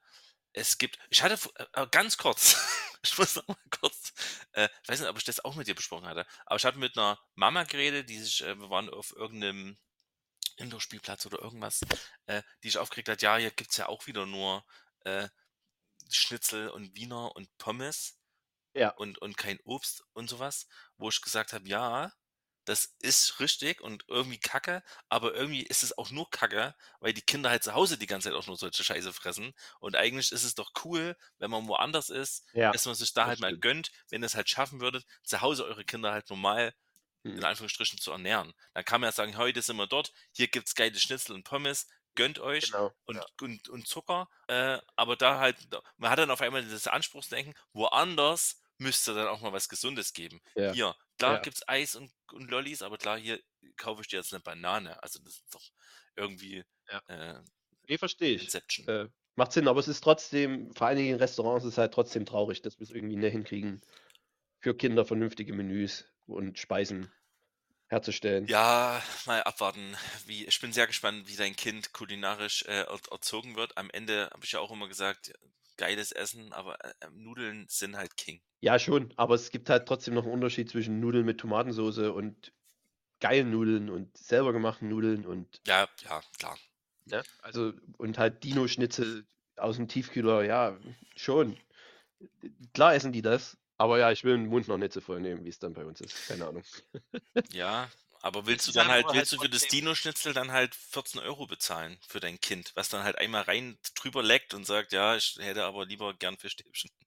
[0.54, 1.38] es gibt, ich hatte
[1.74, 2.54] äh, ganz kurz,
[3.04, 4.14] ich muss noch mal kurz,
[4.54, 6.78] äh, ich weiß nicht, ob ich das auch mit dir besprochen hatte, aber ich hatte
[6.78, 9.78] mit einer Mama geredet, die sich, äh, wir waren auf irgendeinem
[10.56, 11.82] Indoor-Spielplatz oder irgendwas,
[12.26, 14.64] äh, die sich aufgeregt hat, ja, hier gibt's ja auch wieder nur
[15.04, 15.28] äh,
[16.10, 18.18] Schnitzel und Wiener und Pommes
[18.74, 18.94] Ja.
[18.96, 22.12] und, und kein Obst und sowas, wo ich gesagt habe, ja,
[22.64, 27.22] das ist richtig und irgendwie kacke, aber irgendwie ist es auch nur kacke, weil die
[27.22, 29.52] Kinder halt zu Hause die ganze Zeit auch nur solche Scheiße fressen.
[29.80, 32.72] Und eigentlich ist es doch cool, wenn man woanders ist, Ja.
[32.72, 33.58] dass man sich da halt mal stimmt.
[33.58, 36.74] gönnt, wenn ihr es halt schaffen würdet, zu Hause eure Kinder halt normal
[37.36, 37.44] in Hm.
[37.44, 38.52] Anführungsstrichen zu ernähren.
[38.74, 41.88] Dann kann man ja sagen, heute sind wir dort, hier gibt's geile Schnitzel und Pommes,
[42.14, 42.94] gönnt euch Genau.
[43.06, 43.26] und, ja.
[43.40, 45.56] und, und Zucker, äh, aber da halt,
[45.96, 50.40] man hat dann auf einmal dieses Anspruchsdenken, woanders müsste dann auch mal was Gesundes geben.
[50.54, 50.72] Ja.
[50.72, 51.40] Hier, klar Ja.
[51.40, 53.40] gibt's Eis und, und Lollis, aber klar, hier
[53.76, 55.02] kaufe ich dir jetzt eine Banane.
[55.02, 55.64] Also das ist doch
[56.16, 57.02] irgendwie Ja.
[57.08, 57.42] äh,
[57.88, 58.54] Nee, verstehe ich.
[58.88, 61.92] Äh, macht Sinn, aber es ist trotzdem, vor allen Dingen in Restaurants, ist es halt
[61.92, 63.82] trotzdem traurig, dass wir es irgendwie nicht hinkriegen,
[64.60, 67.12] für Kinder vernünftige Menüs und Speisen
[67.94, 68.46] herzustellen.
[68.46, 69.96] Ja, mal abwarten.
[70.26, 73.76] Wie, ich bin sehr gespannt, wie dein Kind kulinarisch äh, er, erzogen wird.
[73.76, 75.32] Am Ende habe ich ja auch immer gesagt,
[75.76, 78.40] geiles Essen, aber äh, Nudeln sind halt King.
[78.60, 82.52] Ja, schon, aber es gibt halt trotzdem noch einen Unterschied zwischen Nudeln mit Tomatensauce und
[83.20, 86.58] geilen Nudeln und selber gemachten Nudeln und, Ja, ja, klar.
[87.06, 87.22] ne?
[87.42, 89.26] Also, und halt Dino-Schnitzel
[89.56, 90.78] aus dem Tiefkühler, ja,
[91.16, 91.56] schon.
[92.72, 95.44] Klar essen die das, aber ja, ich will den Mund noch nicht so voll nehmen,
[95.44, 96.26] wie es dann bei uns ist.
[96.26, 96.64] Keine Ahnung.
[97.52, 100.74] Ja, aber willst du dann halt nur halt willst du für das Dino-Schnitzel dann halt
[100.74, 104.92] 14 Euro bezahlen für dein Kind, was dann halt einmal rein drüber leckt und sagt,
[104.92, 106.90] ja, ich hätte aber lieber gern Fischstäbchen.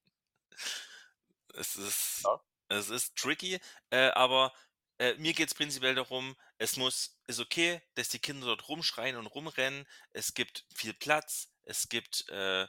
[1.53, 2.39] Es ist, Ja.
[2.69, 3.59] es ist tricky,
[3.89, 4.53] äh, aber
[4.99, 9.15] äh, mir geht es prinzipiell darum, es muss, ist okay, dass die Kinder dort rumschreien
[9.15, 9.87] und rumrennen.
[10.13, 12.67] Es gibt viel Platz, es gibt, äh,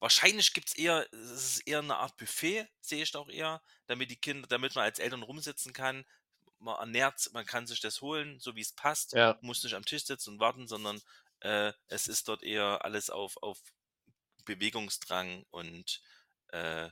[0.00, 4.10] wahrscheinlich gibt es eher, es ist eher eine Art Buffet, sehe ich doch eher, damit
[4.10, 6.04] die Kinder, damit man als Eltern rumsitzen kann.
[6.58, 9.84] Man ernährt, man kann sich das holen, so wie es passt Ja, muss nicht am
[9.84, 11.00] Tisch sitzen und warten, sondern
[11.40, 13.58] äh, es ist dort eher alles auf, auf
[14.44, 16.02] Bewegungsdrang und
[16.48, 16.90] äh,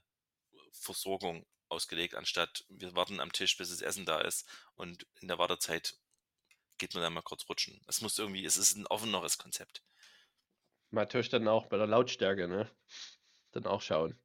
[0.73, 5.39] Versorgung ausgelegt, anstatt wir warten am Tisch, bis das Essen da ist und in der
[5.39, 5.97] Wartezeit
[6.79, 7.81] geht man dann mal kurz rutschen.
[7.89, 9.83] Es muss irgendwie, es ist ein offeneres Konzept.
[10.91, 12.70] Natürlich dann auch bei der Lautstärke, ne?
[13.53, 14.18] Dann auch schauen.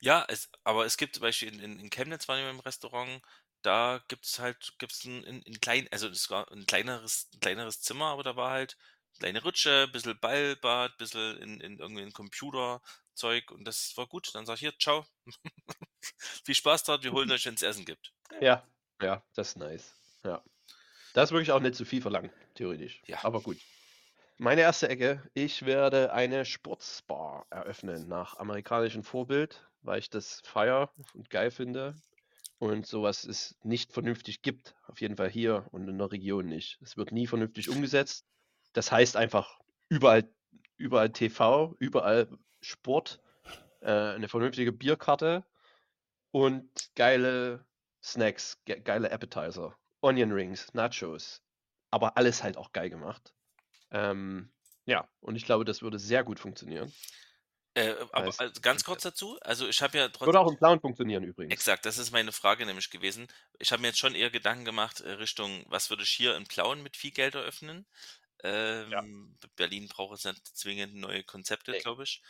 [0.00, 3.22] Ja, es, aber es gibt zum Beispiel in, in, in Chemnitz waren wir im Restaurant,
[3.62, 7.40] da gibt es halt, gibt's ein, ein, ein klein, also es war ein kleineres, ein
[7.40, 8.76] kleineres Zimmer, aber da war halt
[9.18, 14.32] kleine Rutsche, bisschen Ballbad, bisschen in, in irgendwie ein Computerzeug und das war gut.
[14.34, 15.06] Dann sag ich hier, ciao.
[16.44, 18.12] Viel Spaß dort, wir holen euch, wenn es Essen gibt.
[18.40, 18.66] Ja,
[19.02, 19.94] ja, das ist nice.
[20.24, 20.44] Ja.
[21.14, 23.02] Das ist wirklich auch nicht zu viel verlangt, theoretisch.
[23.06, 23.24] Ja.
[23.24, 23.56] Aber gut.
[24.38, 30.92] Meine erste Ecke, ich werde eine Sportsbar eröffnen nach amerikanischem Vorbild, weil ich das feier
[31.14, 31.94] und geil finde
[32.58, 34.74] und sowas es nicht vernünftig gibt.
[34.88, 36.78] Auf jeden Fall hier und in der Region nicht.
[36.82, 38.26] Es wird nie vernünftig umgesetzt.
[38.74, 39.58] Das heißt einfach
[39.88, 40.28] überall,
[40.76, 42.28] überall TV, überall
[42.60, 43.22] Sport,
[43.80, 45.46] äh, eine vernünftige Bierkarte
[46.30, 47.64] und geile
[48.02, 51.42] Snacks, ge geile Appetizer, Onion Rings, Nachos,
[51.90, 53.32] aber alles halt auch geil gemacht.
[53.90, 54.50] Ähm,
[54.86, 56.92] ja, und ich glaube, das würde sehr gut funktionieren.
[57.74, 60.26] Äh, aber Als also ganz kurz dazu, also ich habe ja trotzdem.
[60.28, 61.52] Würde auch im Clown funktionieren übrigens.
[61.52, 63.28] Exakt, das ist meine Frage nämlich gewesen.
[63.58, 66.46] Ich habe mir jetzt schon eher Gedanken gemacht äh, Richtung, was würde ich hier in
[66.46, 67.86] Plauen mit viel Geld eröffnen?
[68.44, 71.80] Ähm, Berlin braucht jetzt nicht zwingend neue Konzepte, Nee.
[71.82, 72.22] glaube ich.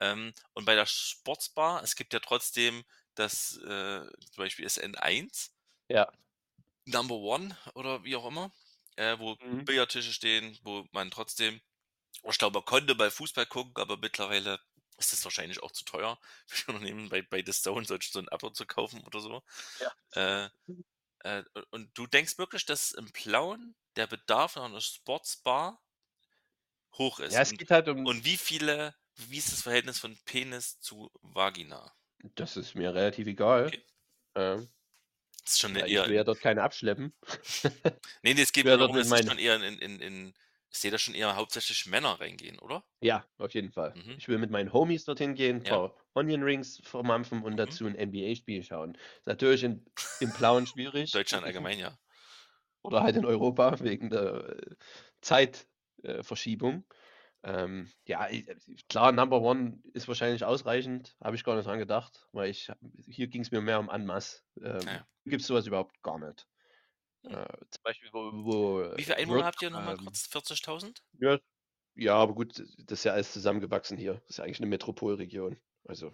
[0.00, 2.84] Ähm, und bei der Sportsbar, es gibt ja trotzdem
[3.14, 5.52] das, äh, zum Beispiel SN1,
[5.88, 6.10] Ja.
[6.86, 8.50] Number One oder wie auch immer,
[8.96, 9.66] äh, wo Mhm.
[9.66, 11.60] Billardtische stehen, wo man trotzdem,
[12.24, 14.60] ich glaube, man konnte bei Fußball gucken, aber mittlerweile
[14.98, 18.28] ist das wahrscheinlich auch zu teuer für Unternehmen bei, bei The Stone, solch so ein
[18.30, 19.42] Abo zu kaufen oder so.
[19.78, 19.94] Ja.
[20.12, 20.48] Äh,
[21.20, 25.82] äh, und- du denkst wirklich, dass im Plauen der Bedarf nach einer Sportsbar
[26.96, 27.36] hoch ist?
[27.36, 28.10] Ja, es und, geht halt um.
[28.10, 31.94] und wie viele, wie ist das Verhältnis von Penis zu Vagina?
[32.34, 33.72] Das ist mir relativ egal.
[33.72, 33.84] Okay.
[34.36, 34.70] Ähm,
[35.44, 36.06] Das ist schon weil eine ich eher.
[36.06, 37.14] will ja dort keine abschleppen.
[38.22, 40.34] Nee, nee, es geht ja mir dort darum, dass schon eher in, in, in
[40.70, 42.84] ich sehe da schon eher hauptsächlich Männer reingehen, oder?
[43.02, 43.96] Ja, auf jeden Fall.
[43.96, 44.16] Mhm.
[44.16, 45.64] Ich will mit meinen Homies dorthin gehen, ein Ja.
[45.64, 47.56] paar Onion Rings vermampfen und Mhm.
[47.56, 48.94] dazu ein NBA-Spiel schauen.
[48.94, 49.84] Ist natürlich in,
[50.18, 51.10] im Plauen schwierig.
[51.12, 51.98] Deutschland allgemein, ja.
[52.82, 54.76] Oder halt in Europa wegen der äh,
[55.22, 56.84] Zeitverschiebung.
[57.46, 58.46] Ähm, ja, i-
[58.88, 62.72] klar, Number One ist wahrscheinlich ausreichend, habe ich gar nicht dran gedacht, weil ich
[63.06, 64.44] hier ging es mir mehr um Anmaß.
[64.62, 65.06] Ähm, Ja.
[65.26, 66.46] Gibt es sowas überhaupt gar nicht.
[67.26, 67.32] Hm.
[67.34, 70.26] Äh, zum Beispiel, wo, wo Wie viele äh, Einwohner Work- habt ihr nochmal ähm, kurz?
[70.26, 71.02] 40.000?
[71.20, 71.38] Ja,
[71.96, 74.14] ja, aber gut, das ist ja alles zusammengewachsen hier.
[74.14, 75.58] Das ist ja eigentlich eine Metropolregion.
[75.84, 76.12] Also,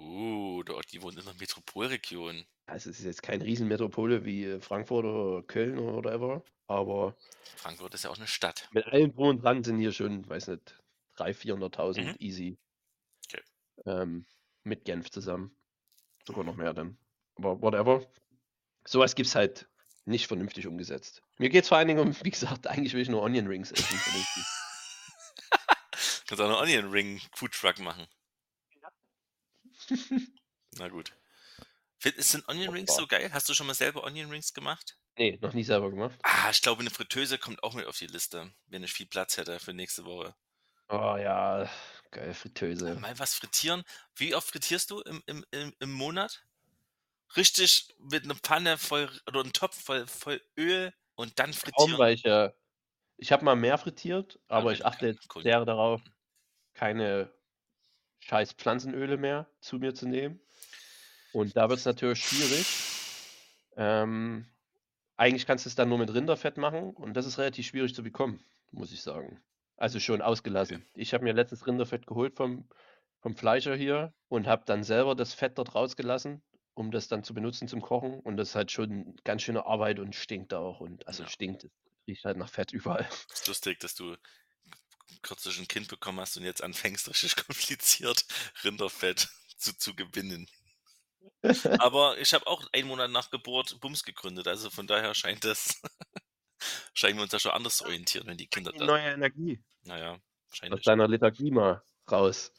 [0.00, 2.46] Uh, dort, die wohnt in der Metropolregion.
[2.66, 7.16] also es ist jetzt keine Riesenmetropole wie äh, Frankfurt oder Köln oder whatever, aber
[7.56, 8.68] Frankfurt ist ja auch eine Stadt.
[8.72, 10.78] mit allem drum und dran sind hier schon, weiß nicht,
[11.16, 12.16] 300.000, 400.000 Mhm.
[12.20, 12.58] easy.
[13.26, 13.42] Okay.
[13.86, 14.26] Ähm,
[14.62, 15.50] mit Genf zusammen.
[16.26, 16.98] Sogar noch mehr dann.
[17.36, 18.06] Aber whatever.
[18.86, 19.68] Sowas gibt's halt
[20.04, 21.22] nicht vernünftig umgesetzt.
[21.38, 23.84] Mir geht's vor allen Dingen um, wie gesagt, eigentlich will ich nur Onion Rings essen.
[23.98, 24.44] vernünftig.
[26.26, 28.06] Kannst auch einen Onion Ring Food Truck machen.
[30.78, 31.14] Na gut.
[32.02, 33.32] Sind Onion Rings so geil?
[33.32, 34.98] Hast du schon mal selber Onion Rings gemacht?
[35.18, 36.18] nee, noch nie selber gemacht.
[36.22, 39.36] Ah, ich glaube, eine Fritteuse kommt auch mit auf die Liste, wenn ich viel Platz
[39.36, 40.36] hätte für nächste Woche.
[40.90, 41.66] Oh ja,
[42.10, 43.00] geil, Fritteuse.
[43.00, 43.82] Mal was frittieren.
[44.14, 46.44] Wie oft frittierst du im, im, im, im Monat?
[47.36, 51.98] Richtig mit einer Pfanne voll oder einem Topf voll, voll Öl und dann frittieren.
[51.98, 52.54] weil
[53.16, 56.02] ich habe mal mehr frittiert, Ja, aber weil ich achte jetzt Kohlenhydrate sehr darauf,
[56.74, 57.34] keine
[58.20, 60.40] scheiß Pflanzenöle mehr zu mir zu nehmen.
[61.32, 62.66] Und da wird es natürlich schwierig.
[63.76, 64.46] Ähm,
[65.16, 68.02] eigentlich kannst du es dann nur mit Rinderfett machen und das ist relativ schwierig zu
[68.02, 69.40] bekommen, muss ich sagen.
[69.76, 70.84] Also schon ausgelassen.
[70.94, 72.68] Ich habe mir letztens Rinderfett geholt vom,
[73.20, 76.42] vom Fleischer hier und habe dann selber das Fett dort rausgelassen,
[76.74, 78.20] um das dann zu benutzen zum Kochen.
[78.20, 80.80] Und das ist halt schon ganz schöne Arbeit und stinkt auch.
[80.80, 81.28] Und also Ja.
[81.28, 81.70] stinkt, es
[82.06, 83.08] riecht halt nach Fett überall.
[83.32, 84.16] ist lustig, dass du
[85.22, 88.24] kürzlich ein Kind bekommen hast und jetzt anfängst, richtig kompliziert
[88.64, 90.48] Rinderfett zu, zu gewinnen.
[91.78, 95.80] Aber ich habe auch einen Monat nach Geburt Bums gegründet, also von daher scheint das,
[96.94, 98.84] scheinen wir uns da schon anders zu orientieren, wenn die Kinder da.
[98.86, 100.20] neue Energie Naja, aus
[100.50, 100.84] wahrscheinlich.
[100.84, 102.52] deiner Lethargie mal raus.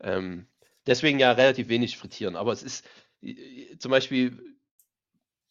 [0.00, 0.48] Ähm,
[0.86, 2.36] deswegen ja relativ wenig frittieren.
[2.36, 2.88] Aber es ist
[3.22, 4.58] äh, zum Beispiel,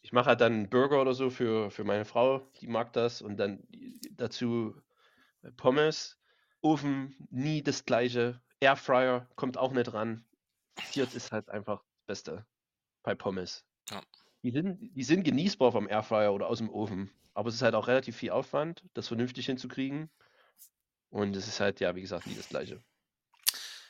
[0.02, 3.22] ich mache halt dann einen Burger oder so für, für meine Frau, die mag das.
[3.22, 3.64] Und dann
[4.12, 4.82] dazu
[5.58, 6.20] Pommes,
[6.62, 8.42] Ofen, nie das gleiche.
[8.60, 10.26] Airfryer kommt auch nicht ran.
[10.78, 12.46] Frittiert ist halt einfach das Beste
[13.06, 13.64] bei Pommes.
[13.90, 14.02] Ja.
[14.44, 17.10] Die sind, die sind genießbar vom Airfryer oder aus dem Ofen.
[17.34, 20.10] Aber es ist halt auch relativ viel Aufwand, das vernünftig hinzukriegen.
[21.10, 22.84] Und es ist halt, ja, wie gesagt, nie das gleiche.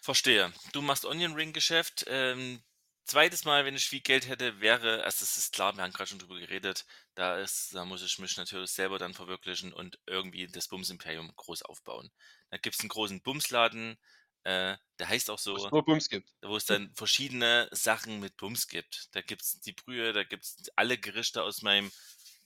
[0.01, 0.51] Verstehe.
[0.73, 2.05] Du machst Onion Ring Geschäft.
[2.07, 2.61] Ähm,
[3.05, 6.09] zweites Mal, wenn ich viel Geld hätte, wäre, also es ist klar, wir haben gerade
[6.09, 10.47] schon drüber geredet, da ist, da muss ich mich natürlich selber dann verwirklichen und irgendwie
[10.47, 12.11] das Bums Imperium groß aufbauen.
[12.49, 13.97] Da gibt es einen großen Bumsladen,
[14.45, 16.31] äh, der heißt auch Wo es so, nur Bums gibt.
[16.41, 19.09] wo es dann verschiedene Sachen mit Bums gibt.
[19.15, 21.91] Da gibt es die Brühe, da gibt es alle Gerichte aus meinem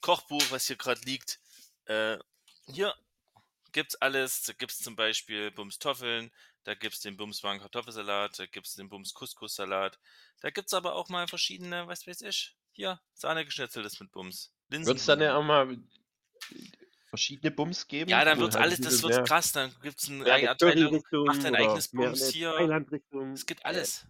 [0.01, 1.39] Kochbuch, was hier gerade liegt.
[1.85, 2.17] Äh,
[2.67, 2.95] hier
[3.71, 4.43] gibt's alles.
[4.43, 6.31] Da gibt's zum Beispiel Bums Toffeln,
[6.63, 9.99] da gibt's den Bums Warm Kartoffelsalat, da gibt's den Bums Couscous-Salat.
[10.41, 14.53] Da gibt's aber auch mal verschiedene, was weiß ich, hier, Sahnegeschnetzeltes mit Bums.
[14.69, 15.77] Wird es dann ja auch mal
[17.09, 18.09] verschiedene Bums geben?
[18.09, 20.51] Ja, dann wo wird's halt alles, das wird mehr, krass, dann gibt's eine mehr eigene
[20.51, 22.85] eine Abteilung, macht dein eigenes Bums eine hier.
[23.33, 24.05] Es gibt alles.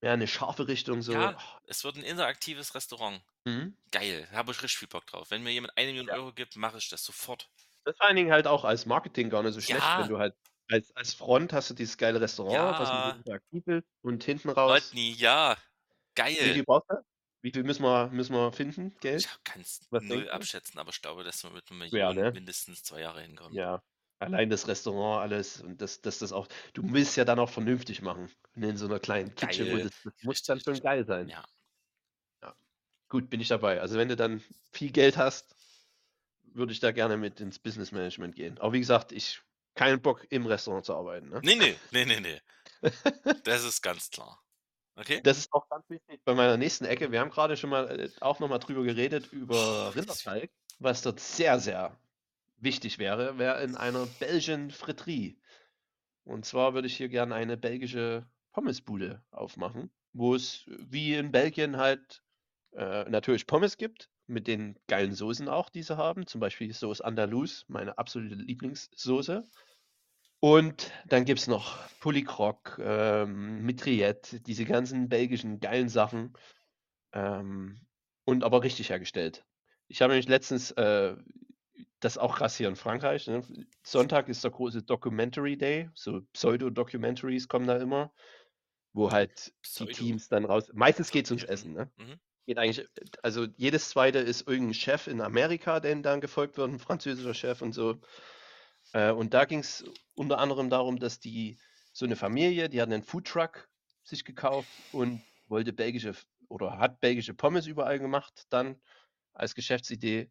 [0.00, 1.12] mehr eine scharfe Richtung so.
[1.12, 3.22] Ja, es wird ein interaktives Restaurant.
[3.44, 3.76] Mhm.
[3.92, 5.30] Geil, da habe ich richtig viel Bock drauf.
[5.30, 6.14] Wenn mir jemand eine Million Ja.
[6.14, 7.48] Euro gibt, mache ich das sofort.
[7.84, 10.00] Das ist vor allen Dingen halt auch als Marketing gar nicht so schlecht, Ja.
[10.00, 10.34] wenn du halt
[10.68, 13.06] als, als Front hast du dieses geile Restaurant, was Ja.
[13.06, 14.88] bisschen interaktiv ist und hinten raus.
[14.88, 16.34] Rodney, ja, Wie geil.
[16.34, 16.94] viel brauchst du?
[17.46, 19.20] Wie viel müssen wir, müssen wir finden, Geld?
[19.20, 22.32] Ich kann es null abschätzen, aber ich glaube, dass wir mit einer Ja, ne?
[22.32, 23.54] mindestens zwei Jahre hinkommen.
[23.54, 23.84] Ja.
[24.18, 26.48] Allein das Restaurant, alles und das, das, das auch.
[26.72, 28.32] Du willst ja dann auch vernünftig machen.
[28.56, 31.28] Und in so einer kleinen Kitchen, das, das muss dann schon geil sein.
[31.28, 31.44] Ja.
[33.08, 33.80] Gut, bin ich dabei.
[33.80, 34.42] Also wenn du dann
[34.72, 35.54] viel Geld hast,
[36.42, 38.58] würde ich da gerne mit ins Business Management gehen.
[38.58, 39.40] Aber wie gesagt, ich
[39.76, 41.28] keinen Bock im Restaurant zu arbeiten.
[41.28, 41.40] Ne?
[41.44, 42.40] Nee, nee, nee, nee, nee.
[43.44, 44.42] Das ist ganz klar.
[44.96, 45.20] Okay?
[45.22, 47.12] Das ist auch ganz wichtig bei meiner nächsten Ecke.
[47.12, 51.60] Wir haben gerade schon mal äh, auch nochmal drüber geredet, über Rinderteig, was dort sehr,
[51.60, 51.96] sehr
[52.58, 55.38] wichtig wäre, wäre in einer Belgian Fritterie.
[56.24, 61.76] Und zwar würde ich hier gerne eine belgische Pommesbude aufmachen, wo es wie in Belgien
[61.76, 62.22] halt
[62.72, 66.26] äh, natürlich Pommes gibt, mit den geilen Soßen auch, die sie haben.
[66.26, 69.46] Zum Beispiel Sauce Andalous, meine absolute Lieblingssoße.
[70.46, 76.34] Und dann gibt es noch Polycroc, ähm, Mitriette, diese ganzen belgischen geilen Sachen.
[77.12, 77.80] Ähm,
[78.24, 79.44] und aber richtig hergestellt.
[79.88, 81.16] Ich habe nämlich letztens, äh,
[81.98, 83.42] das auch krass hier in Frankreich, ne?
[83.82, 88.12] Sonntag ist der große Documentary Day, so Pseudo-Documentaries kommen da immer,
[88.92, 89.92] wo halt die Pseudo.
[89.94, 90.70] Teams dann raus.
[90.72, 91.90] Meistens geht es ums Essen, ne?
[91.96, 92.20] Mhm.
[92.46, 92.86] Geht eigentlich,
[93.20, 97.62] also jedes zweite ist irgendein Chef in Amerika, der dann gefolgt wird, ein französischer Chef
[97.62, 98.00] und so.
[98.96, 99.84] Äh, und da ging es
[100.14, 101.58] unter anderem darum, dass die
[101.92, 103.68] so eine Familie, die hat einen Foodtruck
[104.02, 106.14] sich gekauft und wollte belgische
[106.48, 108.80] oder hat belgische Pommes überall gemacht, dann
[109.34, 110.30] als Geschäftsidee.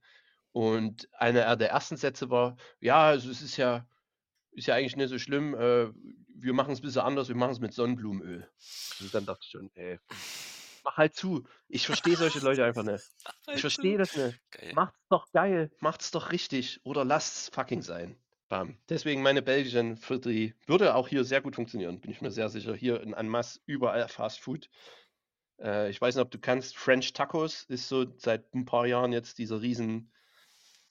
[0.51, 3.85] Und einer der ersten Sätze war, ja, also es ist ja,
[4.51, 5.91] ist ja eigentlich nicht so schlimm, äh,
[6.37, 8.49] wir machen es ein bisschen anders, wir machen es mit Sonnenblumenöl.
[8.99, 9.99] Und dann dachte ich schon, ey,
[10.83, 11.43] mach halt zu.
[11.67, 13.03] Ich verstehe solche Leute einfach nicht.
[13.53, 14.39] Ich verstehe das nicht.
[14.49, 14.73] Geil.
[14.73, 18.17] Macht's doch geil, macht's doch richtig oder lasst's fucking sein.
[18.59, 18.77] Bam.
[18.89, 22.73] Deswegen meine belgischen Fritterie würde auch hier sehr gut funktionieren, bin ich mir sehr sicher.
[22.75, 24.69] Hier in Anmass überall Fast Food.
[25.61, 29.11] Äh, ich weiß nicht, ob du kannst, French Tacos ist so seit ein paar Jahren
[29.11, 30.11] jetzt dieser riesen,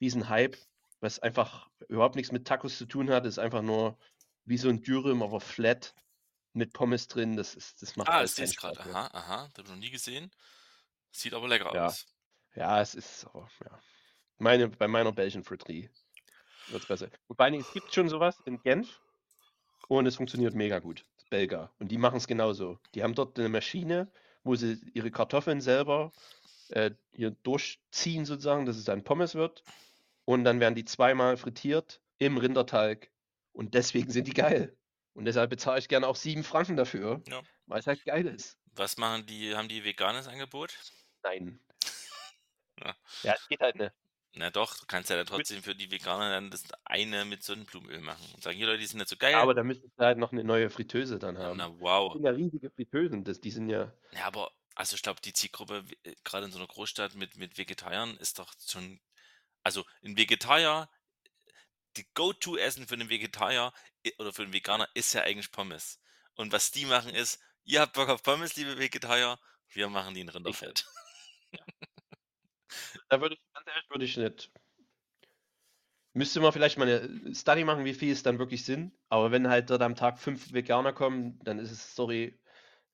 [0.00, 0.56] riesen Hype,
[1.00, 3.98] was einfach überhaupt nichts mit Tacos zu tun hat, ist einfach nur
[4.44, 5.94] wie so ein Dürüm, aber flat
[6.52, 7.36] mit Pommes drin.
[7.36, 8.80] Das, ist, das macht Ah, ich alles sehe es gerade.
[8.80, 9.48] Aha, aha.
[9.54, 10.30] Das habe ich noch nie gesehen.
[11.12, 11.86] Sieht aber lecker Ja.
[11.86, 12.06] aus.
[12.54, 13.80] Ja, es ist aber, ja.
[14.38, 15.90] Meine, bei meiner Belgian Fritterie
[16.68, 17.08] wird es besser.
[17.38, 19.00] Dingen, es gibt schon sowas in Genf
[19.88, 21.04] und es funktioniert mega gut.
[21.30, 21.72] Belga.
[21.78, 22.78] Und die machen es genauso.
[22.94, 24.10] Die haben dort eine Maschine,
[24.44, 26.12] wo sie ihre Kartoffeln selber
[26.70, 29.62] äh, hier durchziehen, sozusagen, dass es dann Pommes wird.
[30.24, 33.10] Und dann werden die zweimal frittiert im Rinderteig.
[33.52, 34.76] Und deswegen sind die geil.
[35.14, 37.42] Und deshalb bezahle ich gerne auch sieben Franken dafür, Ja.
[37.66, 38.58] weil es halt geil ist.
[38.72, 39.54] Was machen die?
[39.54, 40.74] Haben die veganes Angebot?
[41.22, 41.60] Nein.
[42.80, 42.96] Ja.
[43.22, 43.92] Ja, es geht halt nicht.
[44.36, 48.00] Na doch, du kannst ja dann trotzdem für die Veganer dann das eine mit Sonnenblumenöl
[48.00, 49.36] machen und sagen, hier Leute, die sind nicht so geil.
[49.36, 51.56] Aber da müssten sie halt noch eine neue Fritteuse dann haben.
[51.56, 52.12] na Das wow.
[52.12, 53.92] sind ja riesige Fritteusen, das, die sind ja.
[54.12, 57.58] Ja, aber also ich glaube, die Zielgruppe, äh, gerade in so einer Großstadt mit, mit
[57.58, 59.00] Vegetariern, ist doch schon.
[59.62, 60.90] Also ein Vegetarier,
[61.96, 63.72] die Go-To-Essen für einen Vegetarier
[64.18, 66.00] oder für einen Veganer ist ja eigentlich Pommes.
[66.34, 70.20] Und was die machen ist, ihr habt Bock auf Pommes, liebe Vegetarier, wir machen die
[70.20, 70.86] in Rinderfett.
[73.08, 74.50] Da würde ich, ganz ehrlich, würde ich nicht.
[76.12, 78.92] Müsste man vielleicht mal eine Study machen, wie viel es dann wirklich sind.
[79.08, 82.38] Aber wenn halt dort am Tag fünf Veganer kommen, dann ist es, sorry,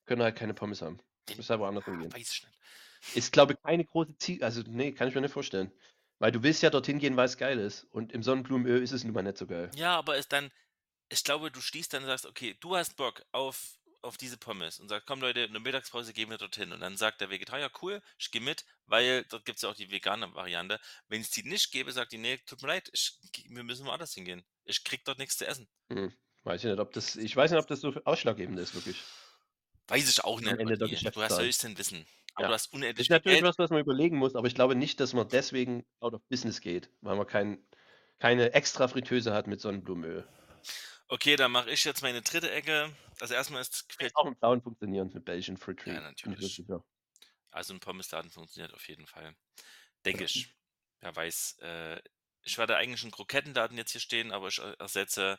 [0.05, 0.99] können halt keine Pommes haben.
[1.37, 2.11] Muss aber anders Ah, umgehen.
[2.11, 2.59] weiß ich nicht.
[3.15, 4.43] Ist, glaube ich, keine große Ziel.
[4.43, 5.71] Also, nee, kann ich mir nicht vorstellen.
[6.19, 7.85] Weil du willst ja dorthin gehen, weil es geil ist.
[7.91, 9.71] Und im Sonnenblumenöl ist es nun mal nicht so geil.
[9.75, 10.51] Ja, aber ist dann,
[11.09, 14.79] ich glaube, du schließt dann und sagst, okay, du hast Bock auf, auf diese Pommes
[14.79, 16.71] und sagst, komm Leute, in der Mittagspause gehen wir dorthin.
[16.71, 19.75] Und dann sagt der Vegetarier, cool, ich gehe mit, weil dort gibt es ja auch
[19.75, 20.79] die vegane Variante.
[21.07, 24.13] Wenn es die nicht gäbe, sagt die, nee, tut mir leid, ich, wir müssen woanders
[24.13, 24.43] hingehen.
[24.65, 25.67] Ich krieg dort nichts zu essen.
[25.91, 26.11] Hm.
[26.43, 29.03] Weiß ich nicht, ob das, ich weiß nicht, ob das so ausschlaggebend ist, wirklich.
[29.87, 30.57] Weiß ich auch nicht.
[31.15, 32.05] Du hast denn wissen?
[32.33, 32.47] Aber Ja.
[32.47, 33.49] du hast Das unendlich ist viel natürlich Geld.
[33.49, 36.61] was, was man überlegen muss, aber ich glaube nicht, dass man deswegen out of business
[36.61, 37.63] geht, weil man kein,
[38.19, 40.27] keine extra Fritteuse hat mit Sonnenblumenöl.
[41.11, 42.95] Okay, dann mache ich jetzt meine dritte Ecke.
[43.19, 45.57] Also erstmal ist Wird auch im Blauen funktionieren mit Belgian.
[45.57, 46.65] Ja, bin ich mir natürlich.
[47.51, 49.35] Also ein Pommesladen funktioniert auf jeden Fall.
[50.05, 50.55] Denke ich.
[51.01, 51.57] Wer weiß.
[51.59, 52.01] Äh,
[52.43, 55.37] ich werde eigentlich einen Krokettenladen jetzt hier stehen, aber ich er- ersetze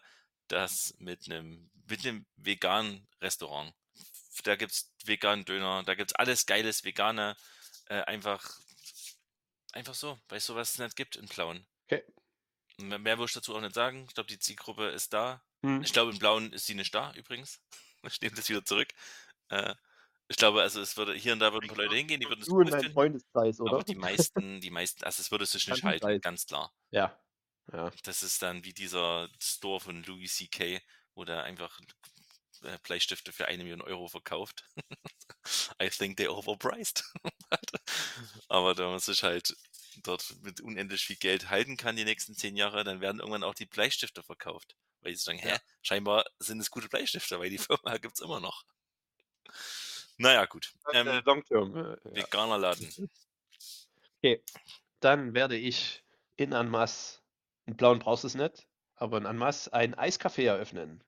[0.49, 3.75] das mit einem mit einem veganen Restaurant.
[4.45, 7.35] Da gibt's veganen Döner, da gibt's alles geiles Vegane.
[7.87, 8.59] Äh, einfach,
[9.73, 11.67] einfach so, weil es sowas nicht gibt in Plauen.
[11.87, 12.05] Okay.
[12.77, 14.05] Mehr, will ich dazu auch nicht sagen.
[14.07, 15.43] Ich glaube, die Zielgruppe ist da.
[15.65, 15.83] Hm.
[15.83, 17.61] Ich glaube, in Blauen ist sie nicht da, übrigens.
[18.05, 18.89] Ich nehme das wieder zurück.
[19.49, 19.75] Äh,
[20.29, 22.43] ich glaube, also es würde hier und da würden ein paar Leute hingehen, die würden
[22.43, 22.93] es Du cool finden.
[22.93, 23.85] Freundeskreis, Aber oder?
[23.85, 26.21] die meisten, die meisten, also es würde sich nicht halten, Bekanntenkreis.
[26.21, 26.73] ganz klar.
[26.91, 27.19] Ja.
[27.73, 27.93] Ja.
[28.05, 30.81] Das ist dann wie dieser Store von Louis C.K.,
[31.15, 31.79] wo der einfach
[32.63, 34.65] äh, Bleistifte für eine Million Euro verkauft.
[35.83, 37.05] I think they're overpriced.
[38.49, 39.55] Aber da man sich halt
[40.03, 43.55] dort mit unendlich viel Geld halten kann die nächsten zehn Jahre, dann werden irgendwann auch
[43.55, 44.77] die Bleistifte verkauft.
[45.03, 45.59] Weil sie sagen, hä, Ja.
[45.83, 47.59] scheinbar sind es gute Bleistifte, weil die
[47.93, 48.65] Firma gibt's immer noch.
[50.19, 50.73] Naja, gut.
[50.93, 51.09] Ähm.
[51.09, 51.97] Äh, ja.
[52.05, 53.11] veganer Laden.
[54.19, 54.43] Okay.
[55.01, 56.05] Dann werde ich
[56.37, 57.23] in Anmaß,
[57.67, 61.03] in Blauen brauchst du es nicht, aber in Anmaß ein Eiscafé eröffnen.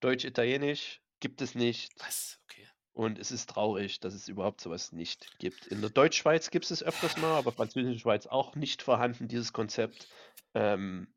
[0.00, 1.92] Deutsch-Italienisch gibt es nicht.
[2.00, 2.38] Was?
[2.44, 2.68] Okay.
[2.92, 5.66] Und es ist traurig, dass es überhaupt sowas nicht gibt.
[5.68, 10.08] In der Deutschschweiz gibt es öfters mal, aber französische Schweiz auch nicht vorhanden, dieses Konzept.
[10.54, 11.12] Ähm,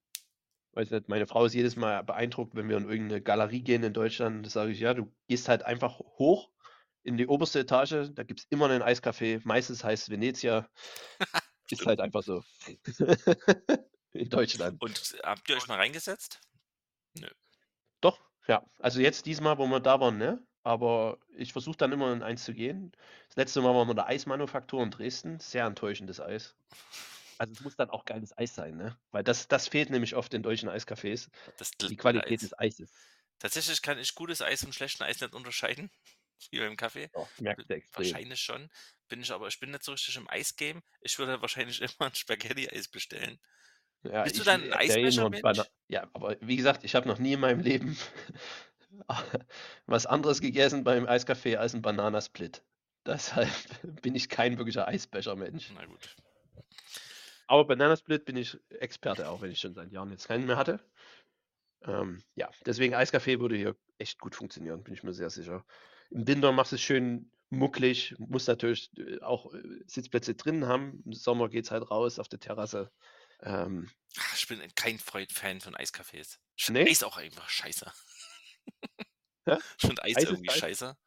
[0.74, 3.94] weiß nicht, meine Frau ist jedes Mal beeindruckt, wenn wir in irgendeine Galerie gehen in
[3.94, 4.46] Deutschland.
[4.46, 6.52] Da sage ich: „Ja, du gehst halt einfach hoch
[7.04, 9.42] in die oberste Etage, da gibt's immer 'nen Eiscafé.
[9.44, 10.68] Meistens heißt's Venezia.“
[11.72, 12.44] Ist halt einfach so.
[14.14, 14.82] In Deutschland.
[14.82, 16.42] Und habt ihr euch mal reingesetzt?
[17.16, 17.28] Nö.
[18.02, 18.66] Doch, ja.
[18.80, 20.46] Also, jetzt diesmal, wo wir da waren, ne?
[20.64, 22.92] Aber ich versuche dann immer in eins zu gehen.
[23.30, 25.40] Das letzte Mal waren wir in der Eismanufaktur in Dresden.
[25.40, 26.56] Sehr enttäuschendes Eis.
[27.42, 28.98] Also, es muss dann auch geiles Eis sein, ne?
[29.12, 32.44] Weil das das fehlt nämlich oft in deutschen Eiscafés, Das die Qualität Eis.
[32.44, 33.02] des Eises.
[33.39, 35.92] Tatsächlich kann ich gutes Eis vom schlechten Eis nicht unterscheiden,
[36.52, 37.12] wie beim Kaffee.
[37.70, 37.82] Extrem.
[37.94, 38.70] Wahrscheinlich schon.
[39.10, 40.84] Bin ich aber ich bin nicht so richtig im Eisgame.
[41.02, 43.39] Ich würde wahrscheinlich immer 'n Spaghetti-Eis bestellen.
[44.04, 45.72] Ja, Bist du dann 'n Eisbecher-Mensch?
[45.88, 47.98] Ja, aber wie gesagt, ich habe noch nie in meinem Leben
[49.86, 52.64] was anderes gegessen beim Eiscafé als 'n Bananasplit.
[53.06, 53.50] Deshalb
[54.02, 55.74] bin ich kein wirklicher Eisbecher-Mensch.
[55.74, 56.16] Na gut.
[57.52, 60.80] Aber Bananasplit bin ich Experte, auch wenn ich schon seit Jahren jetzt keinen mehr hatte.
[61.84, 65.66] Ähm, ja, deswegen Eiscafé würde hier echt gut funktionieren, bin ich mir sehr sicher.
[66.12, 71.04] Im Winter machst du's schön mucklig, musst natürlich, äh, auch, äh, Sitzplätze drinnen haben.
[71.06, 72.89] Im Sommer geht's halt raus auf der Terrasse.
[73.41, 73.91] Ähm
[74.34, 76.38] ich bin kein Freund Fan von Eiscafés.
[76.56, 76.86] Ich Ne?
[76.88, 77.91] Eis auch einfach scheiße.
[79.43, 79.58] Hä?
[79.78, 80.97] Ich finde Eis Eis ist irgendwie scheiße.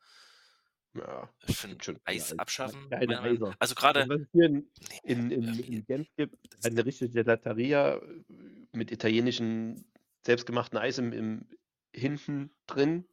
[0.97, 3.55] Ja, Ich finde schon Eis geile abschaffen, geile Eiser.
[3.59, 4.71] also grade Also, was es hier in
[5.03, 8.25] in in irgendwie in Genf gibt, das eine richtige Gelateria, äh,
[8.73, 9.85] mit italienischen
[10.25, 11.49] selbstgemachten Eis im im
[11.95, 13.07] hinten drin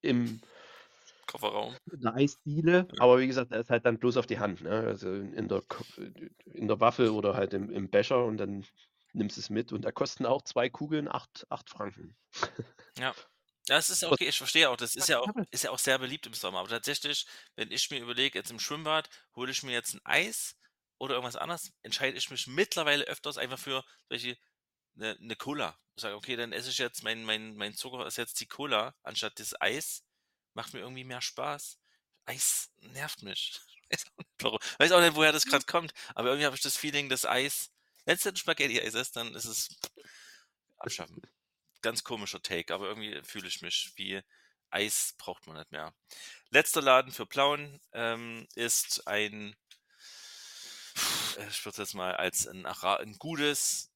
[0.00, 0.40] im
[1.26, 1.76] Kofferraum.
[1.92, 2.88] in der Eisdiele.
[2.92, 3.02] Ja.
[3.02, 4.70] Aber wie gesagt, der ist halt dann bloß auf die Hand, ne?
[4.70, 5.62] Also, in der
[6.52, 8.64] in der Waffel oder halt im im Becher und dann
[9.12, 12.16] nimmst du's mit und da kosten auch 2 Kugeln 8 8 Franken.
[12.98, 13.14] Ja.
[13.68, 15.78] Ja, es ist ja okay, ich verstehe auch, das ist ja auch ist ja auch
[15.78, 16.60] sehr beliebt im Sommer.
[16.60, 20.56] Aber tatsächlich, wenn ich mir überlege, jetzt im Schwimmbad, hole ich mir jetzt 'n Eis
[20.98, 24.38] oder irgendwas anderes, entscheide ich mich mittlerweile öfters einfach für welche
[24.94, 25.78] 'ne 'ne Cola.
[25.96, 28.94] Ich sage: „Okay, dann esse ich jetzt mein mein mein Zucker ist jetzt die Cola
[29.02, 30.04] anstatt das Eis.“
[30.54, 31.78] Macht mir irgendwie mehr Spaß.
[32.26, 33.60] Eis nervt mich.
[33.90, 34.58] Weiß auch nicht warum.
[34.78, 37.70] Weiß auch nicht, woher das grad kommt, aber irgendwie habe ich das Feeling, dass Eis
[38.06, 39.68] wenn's denn Spaghetti-Eis ist, dann ist es
[40.78, 41.20] abschaffen.
[41.84, 44.20] Ganz komischer Take, aber irgendwie fühle ich mich wie
[44.70, 45.94] Eis braucht man nicht mehr.
[46.50, 49.56] Letzter Laden für Plauen, ähm, ist ein
[51.50, 53.92] ich würde es jetzt mal als 'n Ara 'n gutes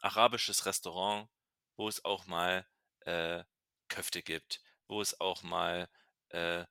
[0.00, 1.28] arabisches Restaurant,
[1.76, 2.66] wo es auch mal,
[3.00, 3.44] äh,
[3.88, 5.88] Köfte gibt, wo es auch mal,
[6.30, 6.64] äh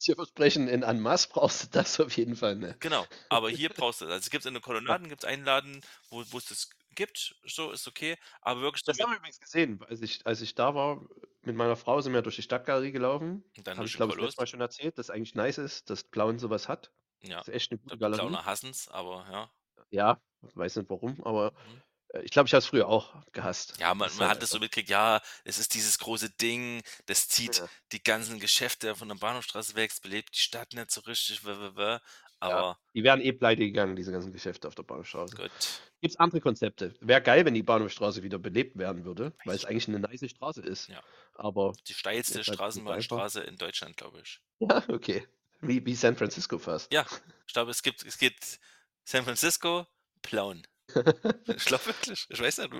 [0.00, 2.78] Ich dir versprechen, in en masse brauchst du das auf jeden Fall, ne?
[2.82, 5.80] Genau, aber hier brauchst du also, es gibt's in den Kolonnaden gibt's einen Laden,
[6.10, 10.00] wo wo's das gibt, so, ist okay, aber wirklich Das haben wir übrigens gesehen, als
[10.00, 11.08] ich als ich da war
[11.42, 13.44] mit meiner Frau, sind wir durch die Stadtgalerie gelaufen.
[13.56, 14.36] Und dann Habe ich, glaube ich, letztes.
[14.36, 16.92] Mal schon erzählt, dass eigentlich nice ist, dass Plauen so was hat.
[17.22, 18.38] Ja, Ist echt 'ne ich gute Galerie.
[18.38, 19.50] Plauener hassen's, aber ja.
[19.92, 21.82] Ja, weiß nicht warum, aber, Mhm.
[22.10, 23.74] äh, ich glaube, ich habe es früher auch gehasst.
[23.78, 27.28] Ja, Das man man hat das so mitgekriegt, ja, es ist dieses große Ding, das
[27.28, 27.68] zieht Ja.
[27.92, 31.48] die ganzen Geschäfte von der Bahnhofstraße weg, es belebt die Stadt nicht so richtig, w
[31.58, 31.98] w w
[32.42, 35.36] Ja, aber die wären eh pleite gegangen, diese ganzen Geschäfte auf der Bahnhofstraße.
[35.36, 35.80] Gut.
[36.00, 36.94] Gibt's andere Konzepte.
[37.00, 40.28] Wäre geil, wenn die Bahnhofstraße wieder belebt werden würde, Weiß weil's ich eigentlich 'ne nice
[40.30, 40.88] Straße ist.
[40.88, 41.02] Ja.
[41.34, 42.46] Aber Die steilste halt.
[42.46, 44.40] Straßenbahnstraße in Deutschland, glaube ich.
[44.60, 45.26] Ja, okay.
[45.60, 46.92] Wie wie San Francisco fast.
[46.92, 47.04] Ja,
[47.46, 48.58] ich glaube, es gibt es geht
[49.04, 49.86] San Francisco,
[50.22, 50.66] Plauen.
[51.56, 52.26] Ich glaube wirklich.
[52.28, 52.72] Ich weiß nicht,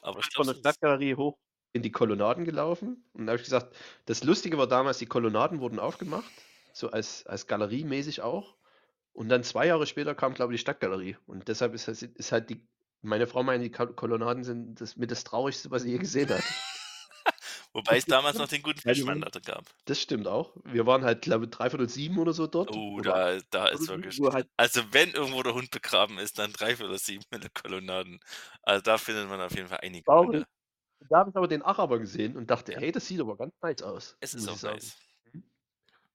[0.00, 1.38] aber ich Von glaube, der Stadtgalerie hoch
[1.72, 5.60] in die Kolonnaden gelaufen und da habe ich gesagt das Lustige war damals, die Kolonnaden
[5.60, 6.30] wurden aufgemacht,
[6.72, 8.57] so als als galeriemäßig auch.
[9.18, 11.16] Und dann 2 Jahre später kam, glaube ich, die Stadtgalerie.
[11.26, 12.68] Und deshalb ist ist halt die
[13.02, 16.30] meine Frau meint, die Kol Kolonnaden sind das mit das Traurigste, was sie je gesehen
[16.30, 16.44] hat.
[17.72, 18.80] Wobei es damals noch den guten
[19.30, 19.66] da gab.
[19.86, 20.56] Das stimmt auch.
[20.64, 22.70] Wir waren halt, glaube ich, 6:45 oder so dort.
[22.70, 26.52] Oh, da da ist 7 wirklich halt also, wenn irgendwo der Hund begraben ist, dann
[27.06, 28.18] 7 in den Kolonnaden.
[28.62, 30.08] Also, da findet man auf jeden Fall einige.
[30.20, 30.44] Hunde.
[31.10, 32.74] Da habe ich aber den Araber gesehen und dachte.
[32.76, 34.96] „Hey, das sieht aber ganz nice aus“, Es ist auch nice.
[35.32, 35.44] Mhm.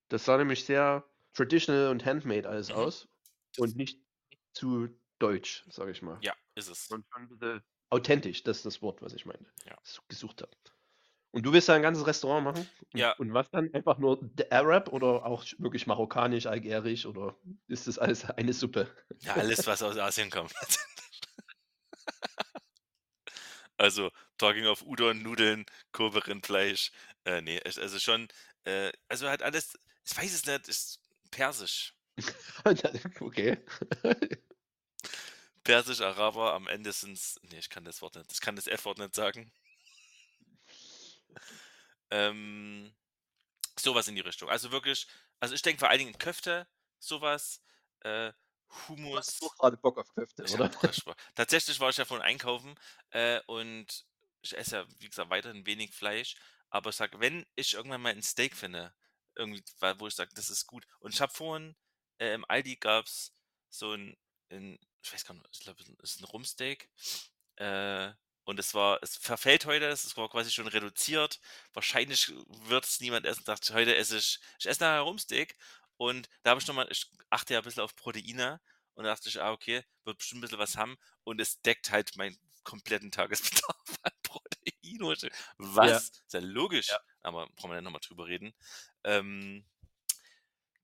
[0.10, 2.72] Das sah nämlich sehr traditional und handmade alles Mhm.
[2.72, 3.08] aus
[3.56, 4.02] und nicht
[4.54, 6.22] zu deutsch, sage ich mal.
[6.22, 6.90] Ja, ist es.
[6.90, 9.78] Und schon 'n bisschen authentisch, das ist das Wort, was ich meinte, Ja.
[10.10, 10.52] gesucht habe.
[11.32, 12.72] Und du willst da 'n ganzes Restaurant machen?
[12.96, 13.16] Ja.
[13.18, 13.74] und was dann?
[13.74, 18.88] Einfach nur The Arab oder auch wirklich marokkanisch, algerisch oder ist das alles eine Suppe?
[19.26, 20.54] Ja, alles, was aus Asien kommt.
[23.80, 26.92] Also, talking of Udon, Nudeln, Kobe Rindfleisch.
[27.26, 28.28] Äh, ne, es also schon,
[28.66, 31.00] äh also halt alles ich weiß es nicht, ist
[31.34, 31.96] persisch.
[33.22, 33.58] Okay.
[35.64, 39.00] Persisch, Araber, am Ende sind's ne, ich kann das Wort nicht ich kann das F-Wort
[39.00, 39.52] nicht sagen.
[42.12, 42.94] Ähm,
[43.80, 44.50] so was in die Richtung.
[44.50, 45.08] Also wirklich
[45.44, 46.68] also, ich denke vor allen Dingen Köfte,
[47.00, 47.62] so was,
[48.02, 48.32] äh,
[48.88, 50.72] Du hast doch grade Bock auf Köfte, Ich oder?
[51.36, 52.76] Tatsächlich war ich ja vorhin einkaufen,
[53.12, 54.06] äh, und
[54.42, 56.36] ich esse ja, wie gesagt, weiterhin wenig Fleisch,
[56.70, 58.94] aber ich sage, wenn ich irgendwann mal ein Steak finde,
[59.36, 59.64] irgendwie,
[59.98, 60.86] wo ich sage, das ist gut.
[61.00, 61.76] Und ich habe vorhin,
[62.20, 63.34] äh, im Aldi gab es
[63.70, 64.16] so ein,
[64.50, 66.90] ein, ich weiß gar nicht, ich glaube, es ist ein Rumpsteak.
[67.56, 68.12] Äh,
[68.46, 71.40] und es war, es verfällt heute, es war quasi schon reduziert.
[71.74, 72.34] Wahrscheinlich
[72.68, 73.46] wird es niemand essen.
[73.46, 75.56] Dachte, heute esse ich, ich esse nachher Rumpsteak.
[75.98, 78.60] Und da habe ich nochmal, ich achte ja ein bisschen auf Proteine.
[78.96, 80.98] Und da dachte ich, ah, okay, wird bestimmt ein bisschen was haben.
[81.24, 84.64] Und es deckt halt meinen kompletten Tagesbedarf an Protein.
[85.58, 86.10] Was?
[86.10, 86.90] Ist ja logisch.
[86.90, 87.00] Ja.
[87.22, 88.54] Aber brauchen wir dann nochmal drüber reden.
[89.06, 89.66] Ähm,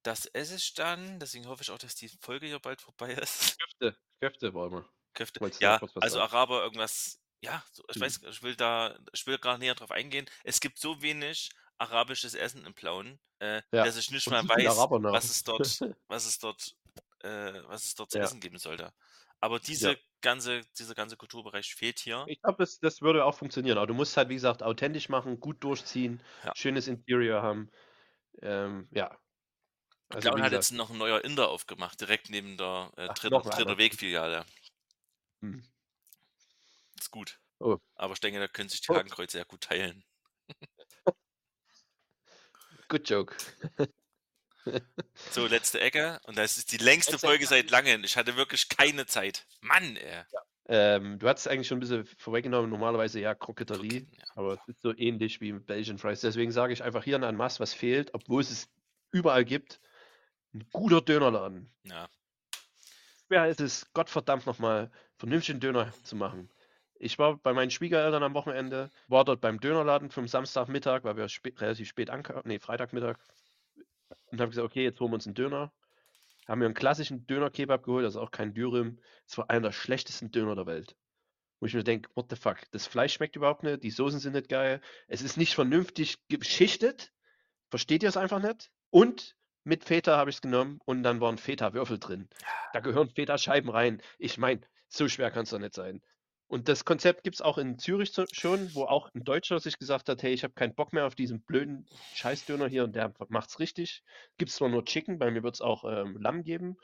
[0.03, 1.20] das esse ich dann.
[1.22, 3.57] Deswegen hoffe ich auch, dass die Folge hier bald vorbei ist.
[3.57, 4.89] Köfte, Köfte wollen wir.
[5.13, 5.41] Köfte.
[5.59, 6.20] Ja, also?
[6.20, 7.22] Araber irgendwas.
[7.41, 8.01] Ja, so, ich Mhm.
[8.01, 10.30] weiß, ich will da, ich will gar näher drauf eingehen.
[10.43, 14.47] Es gibt so wenig arabisches Essen im Plauen, äh, Ja, dass ich nicht und mal
[14.47, 16.76] weiß, was es dort, was es dort,
[17.20, 18.20] äh, was es dort zu Ja.
[18.20, 18.93] essen geben sollte.
[19.39, 19.99] Aber diese Ja.
[20.22, 22.30] ganze, dieser ganze Kulturbereich fehlt hier.
[22.30, 23.78] Ich glaube, das, das würde auch funktionieren.
[23.78, 26.22] Aber du musst halt, wie gesagt, authentisch machen, gut durchziehen,
[26.53, 27.72] schönes Interior haben.
[28.41, 29.17] Ähm, ja.
[30.09, 33.41] Also, wie hat jetzt noch ein neuer Inder aufgemacht, direkt neben der äh, Ach, dritten,
[33.49, 34.45] dritter Weg-Filiale.
[35.41, 35.63] hm.
[36.99, 37.39] Ist gut.
[37.59, 37.77] Oh.
[37.95, 38.95] Aber ich denke, da können sich die Oh.
[38.95, 40.03] Hakenkreuze ja gut teilen.
[42.89, 43.35] good joke.
[45.31, 46.19] So, letzte Ecke.
[46.23, 47.47] Und das ist die längste Letzte Folge Ecke.
[47.47, 48.03] seit langem.
[48.03, 49.45] Ich hatte wirklich keine Zeit.
[49.61, 50.23] Mann, ey.
[50.72, 52.70] Ähm, du hast es eigentlich schon ein bisschen vorweggenommen.
[52.70, 54.26] Normalerweise ja Kroketerie, Kroketten, ja.
[54.36, 56.22] aber es ist so ähnlich wie mit Belgian Fries.
[56.22, 58.70] Deswegen sage ich einfach hier an Mass, was fehlt, obwohl es es
[59.11, 59.82] überall gibt.
[60.53, 61.72] Ein guter Dönerladen.
[61.84, 62.07] Ja.
[63.26, 66.51] schwer ist es, Gottverdammt nochmal vernünftigen Döner zu machen.
[66.99, 71.30] Ich war bei meinen Schwiegereltern am Wochenende, war dort beim Dönerladen vom Samstagmittag, weil wir
[71.30, 73.17] spät, relativ spät ankamen, nee, Freitagmittag,
[74.32, 75.72] und haben gesagt, okay, jetzt holen wir uns einen Döner.
[76.49, 78.99] Haben mir einen klassischen Döner-Kebab geholt, also auch kein Dürüm.
[79.27, 80.95] Es war einer der schlechtesten Döner der Welt.
[81.59, 84.33] Wo ich mir denke, what the fuck, das Fleisch schmeckt überhaupt nicht, die Soßen sind
[84.33, 87.11] nicht geil, es ist nicht vernünftig geschichtet,
[87.69, 88.71] versteht ihr es einfach nicht?
[88.89, 92.29] Und mit Feta habe ich es genommen und dann waren Feta-Würfel drin.
[92.73, 94.01] Da gehören Feta-Scheiben rein.
[94.17, 96.01] Ich meine, so schwer kann es doch nicht sein.
[96.49, 100.09] Und das Konzept gibt es auch in Zürich schon, wo auch ein Deutscher sich gesagt
[100.09, 101.85] hat, hey, ich habe keinen Bock mehr auf diesen blöden
[102.15, 104.03] Scheißdöner hier und der macht's richtig.
[104.37, 106.75] Gibt es zwar nur Chicken, bei mir wird es auch ähm, Lamm geben,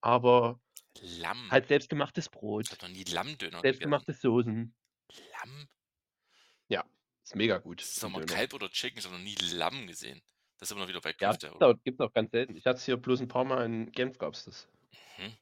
[0.00, 0.58] aber
[1.02, 1.50] Lamm.
[1.50, 4.74] halt selbstgemachtes Ich Brot, hab noch nie Lammdöner selbstgemachte Soßen.
[5.32, 5.68] Lamm?
[7.30, 7.80] Ist mega gut.
[7.80, 8.34] Das ist ein doch mal Döner.
[8.34, 8.98] Kalb oder Chicken.
[8.98, 10.20] Ich habe noch nie Lamm gesehen.
[10.58, 11.46] Das ist immer noch wieder bei Ja, Köfte.
[11.46, 11.68] gibt's oder?
[11.68, 12.56] auch, gibt's auch ganz selten.
[12.56, 14.68] Ich hatte es hier bloß ein paar Mal in Genf gab's das.
[15.18, 15.36] Mhm.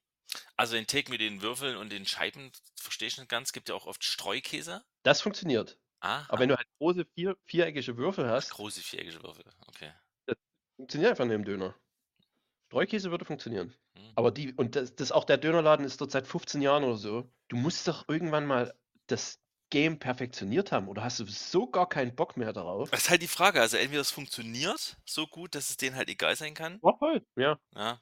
[0.59, 3.53] Also den Take mit den Würfeln und den Scheiben verstehe ich nicht ganz.
[3.53, 4.85] Gibt ja auch oft Streukäse.
[5.05, 5.79] Das funktioniert.
[6.01, 9.45] Ah, Aber wenn du halt große vier, viereckige Würfel hast, große viereckige Würfel.
[9.69, 9.93] Okay.
[10.77, 11.75] funktioniert einfach nicht im Döner.
[12.67, 13.73] Streukäse würde funktionieren.
[13.97, 14.13] Hm.
[14.17, 17.31] Aber die, und das, das auch der Dönerladen ist dort seit 15 Jahren oder so.
[17.49, 18.75] Du musst doch irgendwann mal
[19.07, 19.41] das
[19.71, 22.91] Game perfektioniert haben oder hast du so gar keinen Bock mehr darauf?
[22.91, 23.61] Das ist halt die Frage.
[23.61, 26.81] Also entweder es funktioniert so gut, dass es denen halt egal sein kann.
[26.83, 27.27] Ja, voll.
[27.37, 27.59] Ja.
[27.75, 28.01] Ja.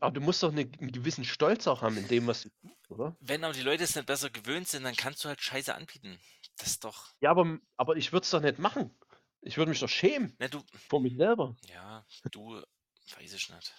[0.00, 2.90] Aber du musst doch eine, einen gewissen Stolz auch haben in dem, was du tust,
[2.90, 3.16] oder?
[3.20, 6.18] Wenn aber die Leute es nicht besser gewöhnt sind, dann kannst du halt Scheiße anbieten.
[6.56, 7.12] Das ist doch.
[7.20, 8.96] Ja, aber, aber ich würde es doch nicht machen.
[9.40, 10.62] Ich würde mich doch schämen Ne, du.
[10.88, 11.56] vor mich selber.
[11.68, 12.60] Ja, du.
[13.16, 13.74] Weiß ich nicht.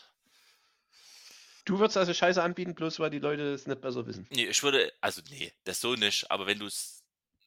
[1.66, 4.26] Du würdest also Scheiße anbieten, bloß weil die Leute es nicht besser wissen.
[4.32, 7.04] Nee, ich würde, also nee, das so nicht, aber wenn du es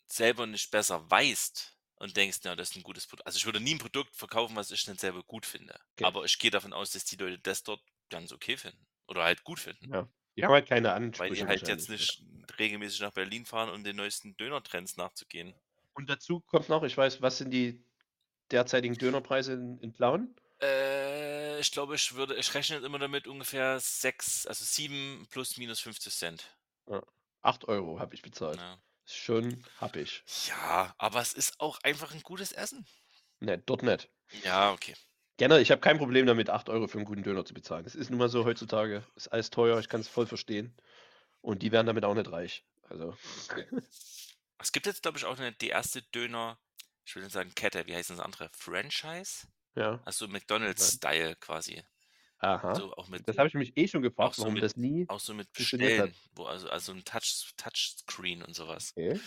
[0.07, 3.27] selber nicht besser weißt und denkst, na, das ist ein gutes Produkt.
[3.27, 5.75] Also ich würde nie ein Produkt verkaufen, was ich nicht selber gut finde.
[5.95, 6.05] Okay.
[6.05, 7.83] Aber ich gehe davon aus, dass die Leute das dort
[8.13, 8.87] ganz okay finden.
[9.09, 9.93] Oder halt gut finden.
[9.93, 10.09] Ja.
[10.37, 11.35] Die haben halt keine Weil Ansprüche.
[11.35, 11.97] die halt jetzt ne?
[11.97, 12.23] nicht
[12.59, 15.55] regelmäßig nach Berlin fahren, um den neuesten Dönertrends nachzugehen.
[15.95, 17.85] Und dazu kommt noch, ich weiß, was sind die
[18.51, 20.35] derzeitigen Dönerpreise in, in Plauen?
[20.63, 25.81] Äh, ich glaube, ich würde, ich rechne immer damit ungefähr 6, also 7 plus minus
[25.81, 26.57] 50 Cent.
[27.43, 28.59] 8 Euro habe ich bezahlt.
[28.59, 28.79] Ja.
[29.05, 30.23] Schon hab ich.
[30.49, 32.87] ja, aber es ist auch einfach ein gutes Essen.
[33.41, 34.09] Ne, dort nicht.
[34.45, 34.95] Ja, okay.
[35.43, 37.85] Generell, ich habe kein Problem damit, 8 Euro für einen guten Döner zu bezahlen.
[37.85, 39.05] Es ist nun mal so heutzutage.
[39.17, 40.73] Ist alles teuer, ich kann es voll verstehen.
[41.41, 42.65] Und die werden damit auch nicht reich.
[42.89, 43.17] Also,
[44.61, 46.61] Es gibt jetzt, glaube ich, auch eine, die erste Döner,
[47.05, 48.51] ich will nicht sagen Kette, wie heißt das andere?
[48.53, 49.49] Franchise?
[49.75, 49.99] ja.
[50.05, 51.83] Also McDonalds-Style quasi.
[52.39, 52.77] Aha.
[52.77, 55.07] So auch mit, Das habe ich mich eh schon gefragt, so warum mit- das nie.
[55.09, 55.53] auch so mit.
[55.55, 58.93] Bestellen, wo also, also ein Touch, Touchscreen und sowas.
[58.97, 59.19] Okay.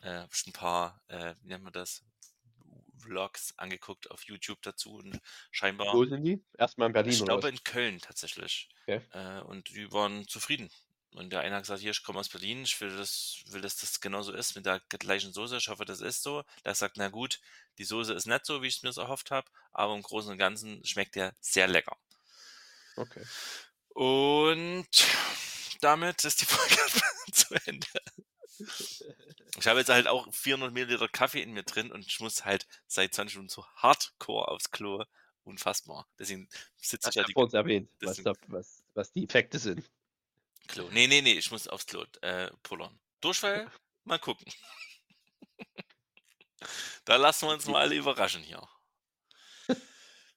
[0.00, 2.02] Äh, ein paar, äh, wie nennt man das?
[3.00, 5.20] Vlogs angeguckt auf YouTube dazu und
[5.50, 6.42] scheinbar, Wo sind die?
[6.56, 7.50] Erstmal in Berlin ich oder glaube was?
[7.50, 8.68] in Köln tatsächlich.
[8.82, 9.00] Okay.
[9.12, 10.70] Äh, und die waren zufrieden.
[11.14, 13.76] Und der eine hat gesagt, hier, ich komme aus Berlin, ich will, das, will, dass
[13.76, 16.44] das genauso ist, mit der gleichen Soße, ich hoffe, das ist so.
[16.64, 17.40] Der sagt, na gut,
[17.78, 20.38] die Soße ist nicht so, wie ich es mir erhofft habe, aber im Großen und
[20.38, 21.96] Ganzen schmeckt der sehr lecker.
[22.96, 23.24] Okay.
[23.88, 24.88] Und
[25.80, 26.76] damit ist die Folge
[27.32, 27.88] zu Ende.
[29.58, 32.66] Ich habe jetzt halt auch 400 Milliliter Kaffee in mir drin und ich muss halt
[32.86, 35.04] seit 20 Minuten so hardcore aufs Klo.
[35.42, 36.06] Unfassbar.
[36.18, 39.90] Deswegen sitze ich ja die vor uns erwähnt, was, was, was die Effekte sind.
[40.68, 40.88] Klo.
[40.92, 42.98] Nee, nee, nee, ich muss aufs Klo äh, pullern.
[43.20, 43.70] Durchfall?
[44.04, 44.46] Mal gucken.
[47.04, 48.62] da lassen wir uns mal alle überraschen hier.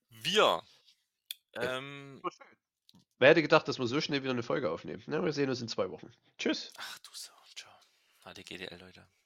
[0.09, 0.63] Wir.
[1.53, 2.21] Ähm,
[3.19, 5.03] Wer hätte gedacht, dass wir so schnell wieder eine Folge aufnehmen?
[5.05, 6.11] Na, wir sehen uns in zwei Wochen.
[6.37, 6.73] Tschüss.
[6.77, 7.42] ach du so, ciao.
[8.25, 9.22] HDGDL, Leute.